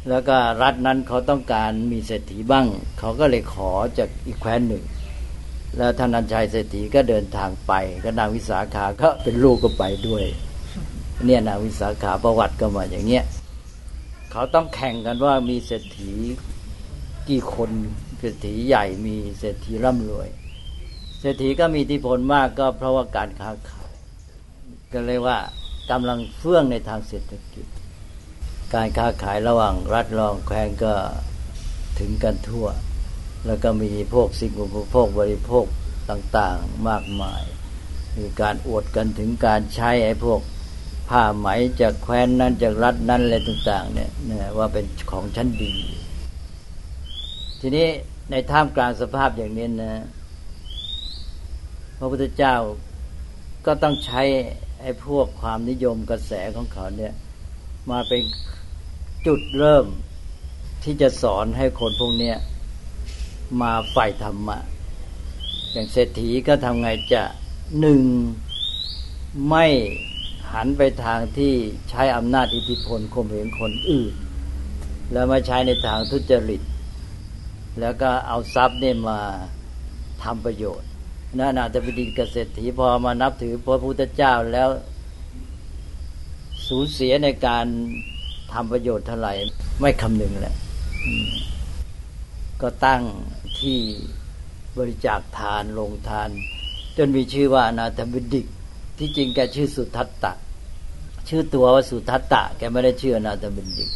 [0.09, 2.67] แล้วก็รัฐนั้นเขาต้องการมีเศรษฐีบ้าง
[2.99, 4.83] เขาก็เลยขอจากอีกแคว้นหนึ่ง
[5.77, 7.73] แล้วธนันชัยเศรษฐีก็เดินทางไป
[8.05, 10.25] ก็นางวิสาขาก็เป็นลูกก็ไปด้วย
[11.25, 13.25] เนี่ยนางวิสาขาประวัติก็มาอย่างเงี้ย
[14.31, 16.13] เขาต้องแข่งกันว่ามีเศรษฐี
[17.29, 17.71] กี่คน
[18.19, 20.29] เศรษฐีใหญ่มีเศรษฐีร่ำรวย
[21.21, 23.93] เศรษฐีก็มีอิทธิพลมากก็เพราะว่าการค้าขาย
[24.93, 25.39] ก็เลยว่า
[25.91, 27.67] กำลังเฟื่องในทางเศรษฐกิจ
[28.75, 30.95] การค้าขายระหว่างรัฐรองแคว้นก็
[31.99, 32.67] ถึงกันทั่ว
[33.47, 35.65] แล้วก็มีพวกสิ่งอุปโภคบริโภค
[36.11, 37.43] ต่างๆมากมาย
[38.19, 40.41] มีการอวดกันถึงการใช้ไอ้พวก
[41.09, 41.49] ผ้าไหม
[41.81, 45.75] จากแคว้นนั้นจากรัฐนั้นอะไรต่าง ๆ เนี่ยนะว่าเป็นของชั้นดี
[47.61, 47.89] ทีนี้
[48.31, 50.03] ในท่ามกลางสภาพอย่างนี้นะ
[51.99, 52.55] พระพุทธเจ้า
[53.67, 54.23] ก็ต้องใช้
[54.81, 57.13] ไอ้พวกความนิยมกระแสของเขาเนี่ย
[57.91, 58.23] มาเป็น
[59.27, 59.87] จุดเริ่ม
[60.85, 62.37] ที่จะสอนให้คนพวกเนี้ย
[63.61, 64.59] มาใฝ่ธรรมะ
[65.73, 67.23] อย่างเศรษฐีก็ทำไงจะ
[67.81, 68.03] หนึ่ง
[69.49, 69.67] ไม่
[70.53, 71.53] หันไปทางที่
[71.91, 74.13] ใช้อำนาจอิทธิพลข่มเหงคนอื่น
[75.13, 76.63] แล้วมาใช้ในทางทุจริต
[77.81, 79.19] แล้วก็เอาทรัพย์เนี่ยมา
[80.23, 80.89] ทำประโยชน์
[81.39, 84.69] นะนาถบดินกเศรษฐีพอมานับถือพระพุทธเจ้าแล้ว
[86.69, 87.67] สูญเสียในการ
[88.53, 89.33] ทำประโยชน์เท่าไหร่
[89.81, 90.55] ไม่คำนึงแหละ
[92.63, 93.03] ก็ตั้ง
[93.63, 93.79] ที่
[94.79, 96.29] บริจาคทานลงทาน
[96.97, 98.47] จนมีชื่อว่าอนาถบิดิก
[98.99, 100.33] ที่จริงแกชื่อสุทัตตะ
[101.29, 103.91] ชื่อตัวว่าสุทัตตะ แกไม่ได้ชื่ออนาถบิดิก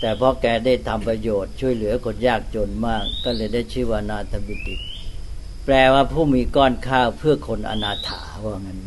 [0.00, 4.80] แต่เพราะแกได้ทำประโยชน์ช่วยเหลือคนยากจนมาก ก็เลยได้ชื่อว่าอนาถบิดิก
[5.64, 8.78] แปลว่าผู้มีก้อนข้าวเพื่อคนอนาถาว่างั้น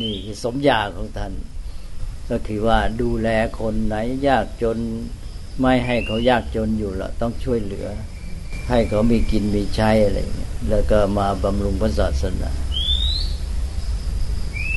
[0.00, 1.32] นี่คือสมญาของท่าน
[2.30, 3.28] ก็คือว่าดูแล
[3.60, 3.96] คนไหน
[4.28, 4.78] ยากจน
[5.60, 7.86] ไม่ให้เขายากจนอยู่ละต้องช่วยเหลือ
[8.68, 12.50] ให้เขามีกินมีใช้อะไรอย่างเงี้ยแล้วก็มาบำรุงพระศาสนา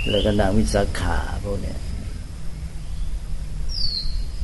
[0.10, 1.80] แล้วก็นางวิสาขาพวกเนี้ย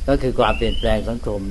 [0.08, 1.42] ก็คือความเปลี่ยนแปลงสังคม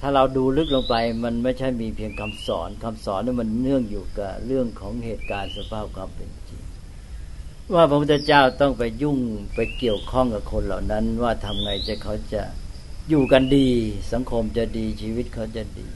[0.00, 6.62] ถ้าเราดูลึกลงไป มันไม่ใช่มีเพียงคำสอนคำสอนนี่มันเนื่องอยู่กับเรื่องของเหตุการณ์สภาพความเป็นจริง
[7.74, 9.18] ว่าพระพุทธเจ้าต้องไปยุ่ง
[9.54, 12.42] ไปเกี่ยวข้องกับคนเหล่านั้น ว่าทำไงจะเขาจะ
[13.10, 13.68] อยู่กันดี
[14.12, 15.88] สังคมจะดีชีวิตเขาจะดี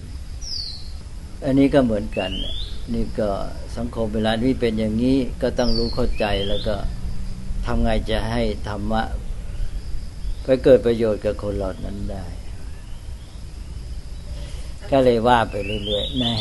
[1.45, 2.55] อันนี้ก็เหมือนกันน่ะ
[2.95, 3.29] นี่ก็
[3.77, 6.77] สังคมเวลานี้เป็นอย่างนี้ก็ต้องรู้เข้าใจแล้วก็
[7.67, 9.03] ทำไงจะให้ธรรมะ
[10.45, 12.25] ไปเกิดประโยชน์กับคนเหล่านั้นได้
[14.91, 16.35] ก็เลยว่าไปเรื่อยๆแน่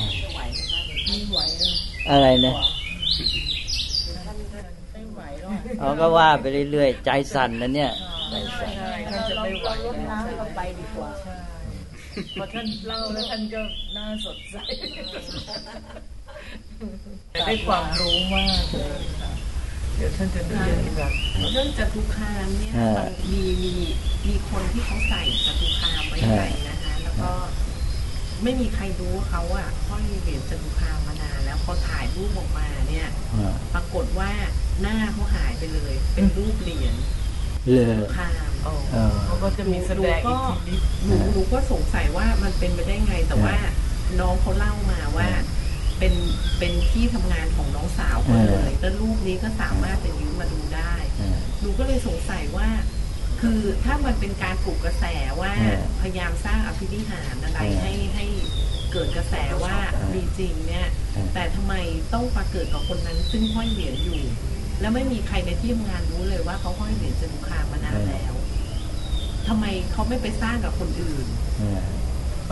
[1.08, 1.74] ไม่ไหวแล้ว
[2.12, 2.54] อะไรนะ
[4.94, 7.92] ไม่ไหวแล้วเขาก็ว่าไปเรื่อยๆ ใจสั่นนะเนี่ย
[8.30, 11.37] ใจสั่นใช่ท่านจะไม่ไหวลดน้ำเราไปดีกว่าใช่
[12.40, 13.62] พอท่านเล่าแล้วท่านก็
[13.98, 14.58] น่าสดใส
[17.46, 19.32] ได้ความรู้มากเลยค่ะ
[19.96, 21.12] เดี๋ยวท่านจะเรียนแบบ
[21.52, 23.74] เรื่องจตุคามเนี่ยมันมีมี
[24.28, 27.32] มีคนที่เขาใส่จตุคามไว้ในนะคะ แล้วก็
[28.44, 34.32] ไม่มีใครรู้ว่าเขาอะห้อยเหรียญจตุคามมานานแล้วพอถ่ายรูปออกมาเนี่ยอ่าปรากฏว่า
[34.82, 36.96] หน้าเขาหายไปเลย เป็นรูปเหรียญ
[37.74, 38.57] เลจยตุคามอ๋อ
[38.92, 43.56] เออเขาก็จะมีแสดงอิทธิฤทธิ์หนูหนูก็สงสัยว่ามันเป็นไปได้ไงแต่ว่า
[44.20, 45.30] น้องเขาเล่ามาว่า
[46.00, 46.14] เป็น
[46.60, 52.70] เป็นที่ทำงานของน้องสาวคนหนึ่งแล้วรูปนี้ก็สามารถจะยืมมาดูได้อ่าหนูก็เลยสงสัยว่า
[53.42, 55.06] คือถ้ามันเป็นการปลุกกระแส
[55.42, 58.26] ว่าเออพยายามสร้างอภินิหารอะไรเออให้ให้
[58.92, 61.74] เกิดกระแสว่าเออมีจริงเนี่ยเออแต่ทำไม
[62.14, 64.22] ต้องมาเกิดกับคนนั้นซึ่งห้อยเหรียญอยู่
[64.82, 68.34] แล้วไม่มีใครในที่ทำงานรู้เลยว่าเขาห้อยเหรียญจตุคามมานานแล้ว
[69.48, 71.26] ทำไมเขาไม่ไปสร้างกับคนอื่น
[71.62, 71.84] อ่า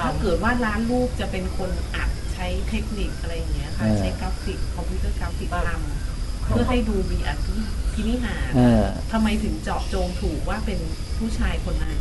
[0.03, 7.29] ถ้าเกิดว่าร้านรูปจะเป็นคนอัดใช้เทคนิคอะไรอย่างเงี้ยค่ะเออใช้กราฟิกคอมพิวเตอร์กราฟิกทำเพื่อให้ดูมีอ
[7.93, 10.79] ภินิหารเออทำไมถึงเจาะจงถูกว่าเป็น
[11.17, 11.97] ผู้ชายคนนั้น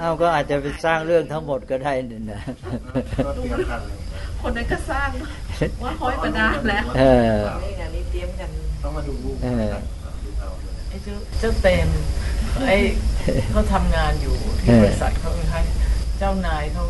[0.00, 2.40] เอาก็อาจจะไปสร้างเรื่องทั้งหมดก็ได้นี่นะ
[4.42, 5.08] คนนั้นก็สร้าง
[5.82, 8.50] ว่าห้อยประดานแล้วเออนี่นะนี่เตรียมกัน
[8.82, 9.72] ต้องมาดูรูปเออ
[10.88, 11.88] ไอ้เจ้าเจ้าเต็ม
[12.66, 12.76] ไอ้
[13.50, 15.60] เขาทำงานอยู่ที่บริษัทเขาให้
[16.18, 16.84] เจ้านายเขา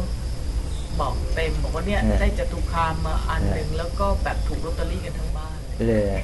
[1.01, 6.17] บอกเต็มบอกว่าเนี่ยเออได้จตุคามมาอันหนึ่งแล้วก็แบบถูกลอตเตอรี่กันทั้งบ้านเลย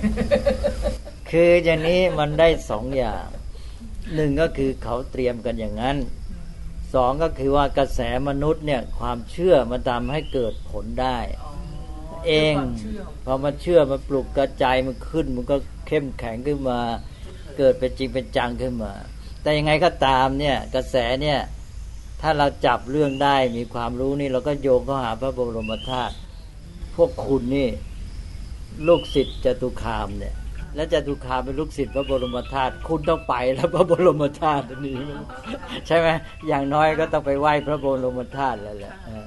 [1.31, 3.27] คืออย่างนี้มันได้สองอย่าง
[4.15, 5.97] หนึ่งก็คือเขาเตรียมกันอย่างนั้น
[6.95, 11.19] สองก็คือว่ากระแสมนุษย์เนี่ยความเชื่อมันทำให้เกิดผลได้
[12.27, 16.81] เองความเชื่อพอมันเชื่อมันปลุกกระจายมันขึ้น มันก็เข้มแข็งขึ้นมา
[17.59, 18.93] เกิดเป็นจริงเป็นจังขึ้นมา
[19.49, 21.39] แต่ยังไงก็ตามเนี่ยกระแสเนี่ย
[22.23, 26.15] ถ้าเราจับเรื่องได้มีความรู้นี่เราก็โยงเข้าหาพระบรมธาตุ
[26.97, 27.69] พวกคุณนี่
[28.87, 30.35] ลูกศิษย์จตุคามเนี่ย
[30.75, 34.97] และจตุคามเป็นลูกศิษย์พระบรมธาตุคุณต้องไปแล้วพระบรมธาตุอันนี้
[35.87, 36.09] ใช่ไหม
[36.49, 39.27] อย่างน้อยก็ต้องไปไหว้พระบรมธาตุแล้วแหละเออ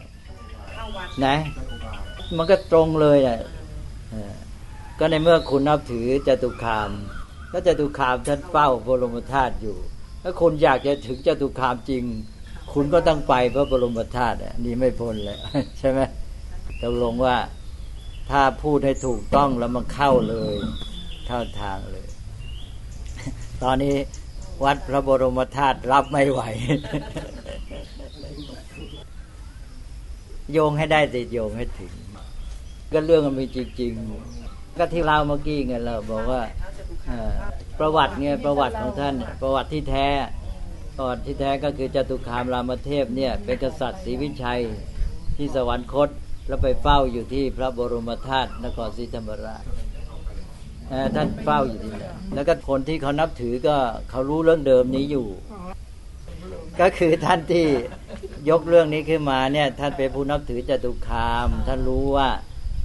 [1.25, 1.35] นะ
[2.37, 3.39] มันก็ตรงเลยอะ
[4.11, 4.33] เออ
[4.99, 6.89] ก็ในเมื่อคุณนับถือจตุคาม
[7.51, 9.77] ก็จตุคามท่านเฝ้าบรมธาตุอยู่
[10.21, 12.03] ถ้าคุณอยากจะถึงจตุคามจริง
[12.73, 15.37] คุณก็ต้องไปพระบรมธาตุนี่ไม่พ้นเลย
[15.79, 15.99] ใช่ไหม
[16.81, 17.37] ตกลงว่า
[18.29, 20.55] ถ้าพูดให้ถูกต้องแล้วมันเข้าเลย
[21.27, 22.07] เข้าทางเลย
[23.63, 23.95] ตอนนี้
[24.63, 26.41] วัดพระบรมธาตุรับไม่ไหว
[30.51, 31.93] โยงให้ได้ติโยงให้ถึง
[32.93, 33.91] ก็เรื่องมันมีจริง
[34.35, 36.41] ๆ ก็ที่เราเมื่อกี้ไงเราบอกว่า
[37.81, 40.07] ประวัติไงประวัติของท่าน ประวัติที่แท้
[40.97, 44.61] ประวัติที่แท้ก็คือจตุคามรามเทพเนี่ยเป็นกษัตริย์ศรีวิชัย
[45.37, 46.09] ที่สวรรคต
[46.47, 49.63] แล้วไปเฝ้าอยู่ที่พระบรมธาตุนครศรีธรรมราช
[51.15, 53.77] ท่านเฝ้าอยู่ที่นั่นแล้วก็คนที่เขานับถือก็
[54.09, 55.27] เขารู้เรื่องเดิมนี้อยู่
[56.79, 57.65] ก็คือท่านที่
[58.49, 62.29] ยกเรื่องนี้ขึ้นมาเนี่ย ท่านเป็นผู้นับถือจตุคาม ท่านรู้ว่า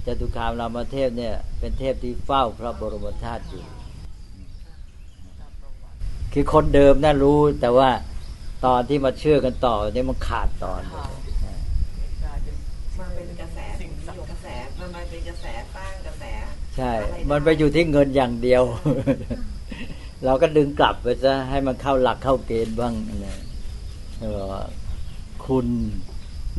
[0.07, 3.65] จตุคามรามเทพเนี่ย เป็นเทพที่เฝ้าพระบรมธาตุอยู่
[6.39, 7.89] คือคนเดิมน่ารู้ แต่ว่า
[8.65, 11.11] ตอนที่มาเชื่อกันต่อเนี่ยมันขาดตอนข่าว
[12.23, 12.55] กลายเป็น
[12.99, 14.47] มันเป็นกระแสสิ่งนิยมกระแส
[14.79, 16.23] มันมาเป็นกระแสสร้างกระแส
[16.77, 16.91] ใช่
[17.29, 18.63] มันไปอยู่ที่เงินอย่างเดียว
[20.25, 22.93] เราก็ดึงกลับไปซะให้มันเข้าหลักเข้าเกณฑ์บ้าง
[23.25, 23.37] นะ
[24.21, 24.55] เออ
[25.45, 25.65] คุณ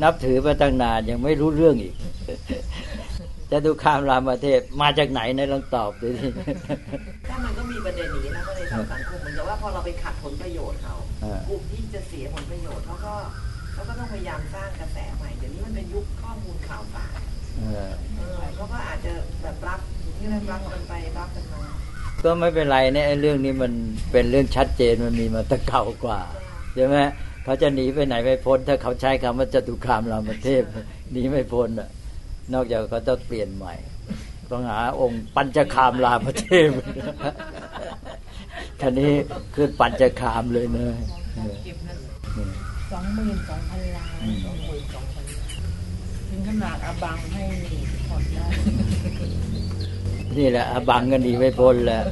[0.03, 1.95] นับถือมาตั้งนานยังไม่รู้เรื่องอีก
[3.51, 6.29] จะดูคามรามเทพมาจากไหนในลองตอบดูสิ
[7.29, 13.15] ถ้ามันก็มีประเด็นอย่างนี้นะก็เลยทางสังคมเหมือนกับ ว่าพอเราไปขัดผลประโยชน์เขาเออกลุ่มที่จะเสียผลประโยชน์เขาก็
[13.73, 17.19] เขาก็ต้องพยายามสร้างกระแสใหม่เดี๋ยวนี้มันเป็นยุคข้อมูลข่าวสาร
[17.59, 19.81] เออ เออเขาก็อาจจะแบบรับ
[20.19, 21.63] นี่เรียกรับกันไปรับกันมา
[22.25, 23.73] ก็ไม่เป็นไรเนี่ยไอ้เรื่องนี้มัน
[24.13, 26.21] เป็นเรื่องชัดเจนมันมีมาตั้งเก่ากว่า
[26.75, 26.97] ใช่ไหม
[27.45, 30.63] เขาจะหนีไปไหนไม่พ้น ถ้าเขาใช้คำว่าจตุคามรามเทพ
[31.13, 31.89] หนีไม่พ้นอะ
[32.55, 33.75] นอกจากเขาจะเปลี่ยนใหม่
[34.51, 36.71] ต้องหาองค์ปัญจคามรามเทพ
[38.81, 39.13] คันนี้
[39.55, 40.93] คือปัญจคามเลยเนอะ
[41.35, 41.99] เออเก็บเงิน
[42.93, 45.57] สองหมื่นสองพันล้านอืมสองหมื่นสองพันล้าน
[46.29, 47.45] ถึงขนาดอาบังให้
[48.09, 48.47] ผ่อนได้
[50.37, 52.05] นี่แหละอาบังก็หนีไม่พ้นแล้ว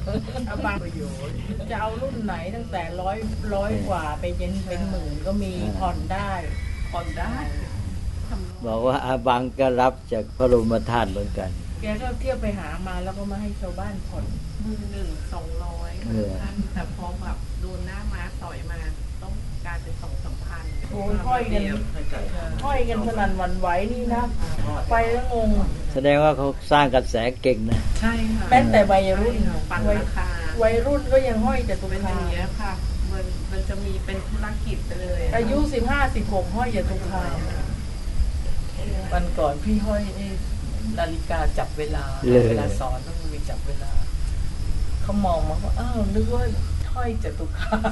[0.50, 1.34] อาบังประโยชน์
[1.70, 3.16] จะเอารุ่นไหนตั้งแต่ร้อย
[3.54, 6.32] ร้อยกว่าไปเย็นเป็นหมื่นก็มีผ่อนได้
[6.92, 7.34] ผ่อนได้
[8.28, 11.50] ทำบอกว่าอาบังก็รับจากพระบรมธาตุเหมือนกัน
[11.82, 14.24] แกก็เที่ยวไปหามาแล้วก็มาให้ชาวบ้านผ่อน
[14.64, 18.76] มือหนึ่งสองร้อย เออท่านแต่พอแบบโดนหน้าม้าต่อยมา
[19.22, 19.32] ต้อง
[19.66, 21.62] กลายเป็นสองสามพันโอ้ยห้อยกัน
[22.64, 24.22] ห้อยกันสนั่นหวันไหวนี่นะ
[24.90, 25.48] ไปแล้วงง
[25.92, 29.36] แสดงว่าเขาสร้างกระแสเก่งนะ ใช่ค่ะแม้แต่วัยรุ่น
[29.70, 30.28] ปันวัยราคา
[30.62, 32.72] วัยรุ่นก็ยังห้อยแต่ตุเป็นอคาย่างเงี้ยค่ะ
[33.12, 37.22] มันมันจะมีเป็นธุรกิจไปเลยอายุสิบห้าสิบหกห้อยแต่ตุคา
[39.12, 40.30] วันก่อนพี่ห้อยนี่
[40.98, 43.90] นาฬิกาจับเวลา เลย เวลาสอนต้องมีจับเวลา
[45.08, 46.42] เขามองมาว่าอ้าวนึกว่า
[46.94, 47.82] ห้อยจตุคาม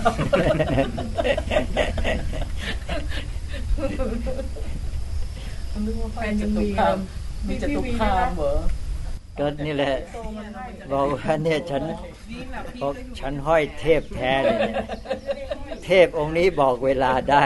[5.86, 6.96] นึกว่าห้อยจตุคาม
[7.48, 8.52] มีจตุคามเหรอ
[9.38, 9.94] ก็นี่แหละ
[10.92, 11.82] บอกว่าเนี่ยฉัน
[12.30, 14.76] นี่แหละพี่บอกก็อยู่ฉันห้อยเทพแท้เลยเนี่ย
[15.84, 17.44] เทพองค์นี้บอกเวลาได้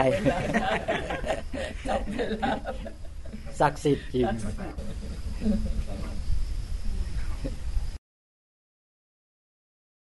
[1.87, 2.51] จับเวลา
[3.59, 4.25] ศักดิ์สิทธิ์จริง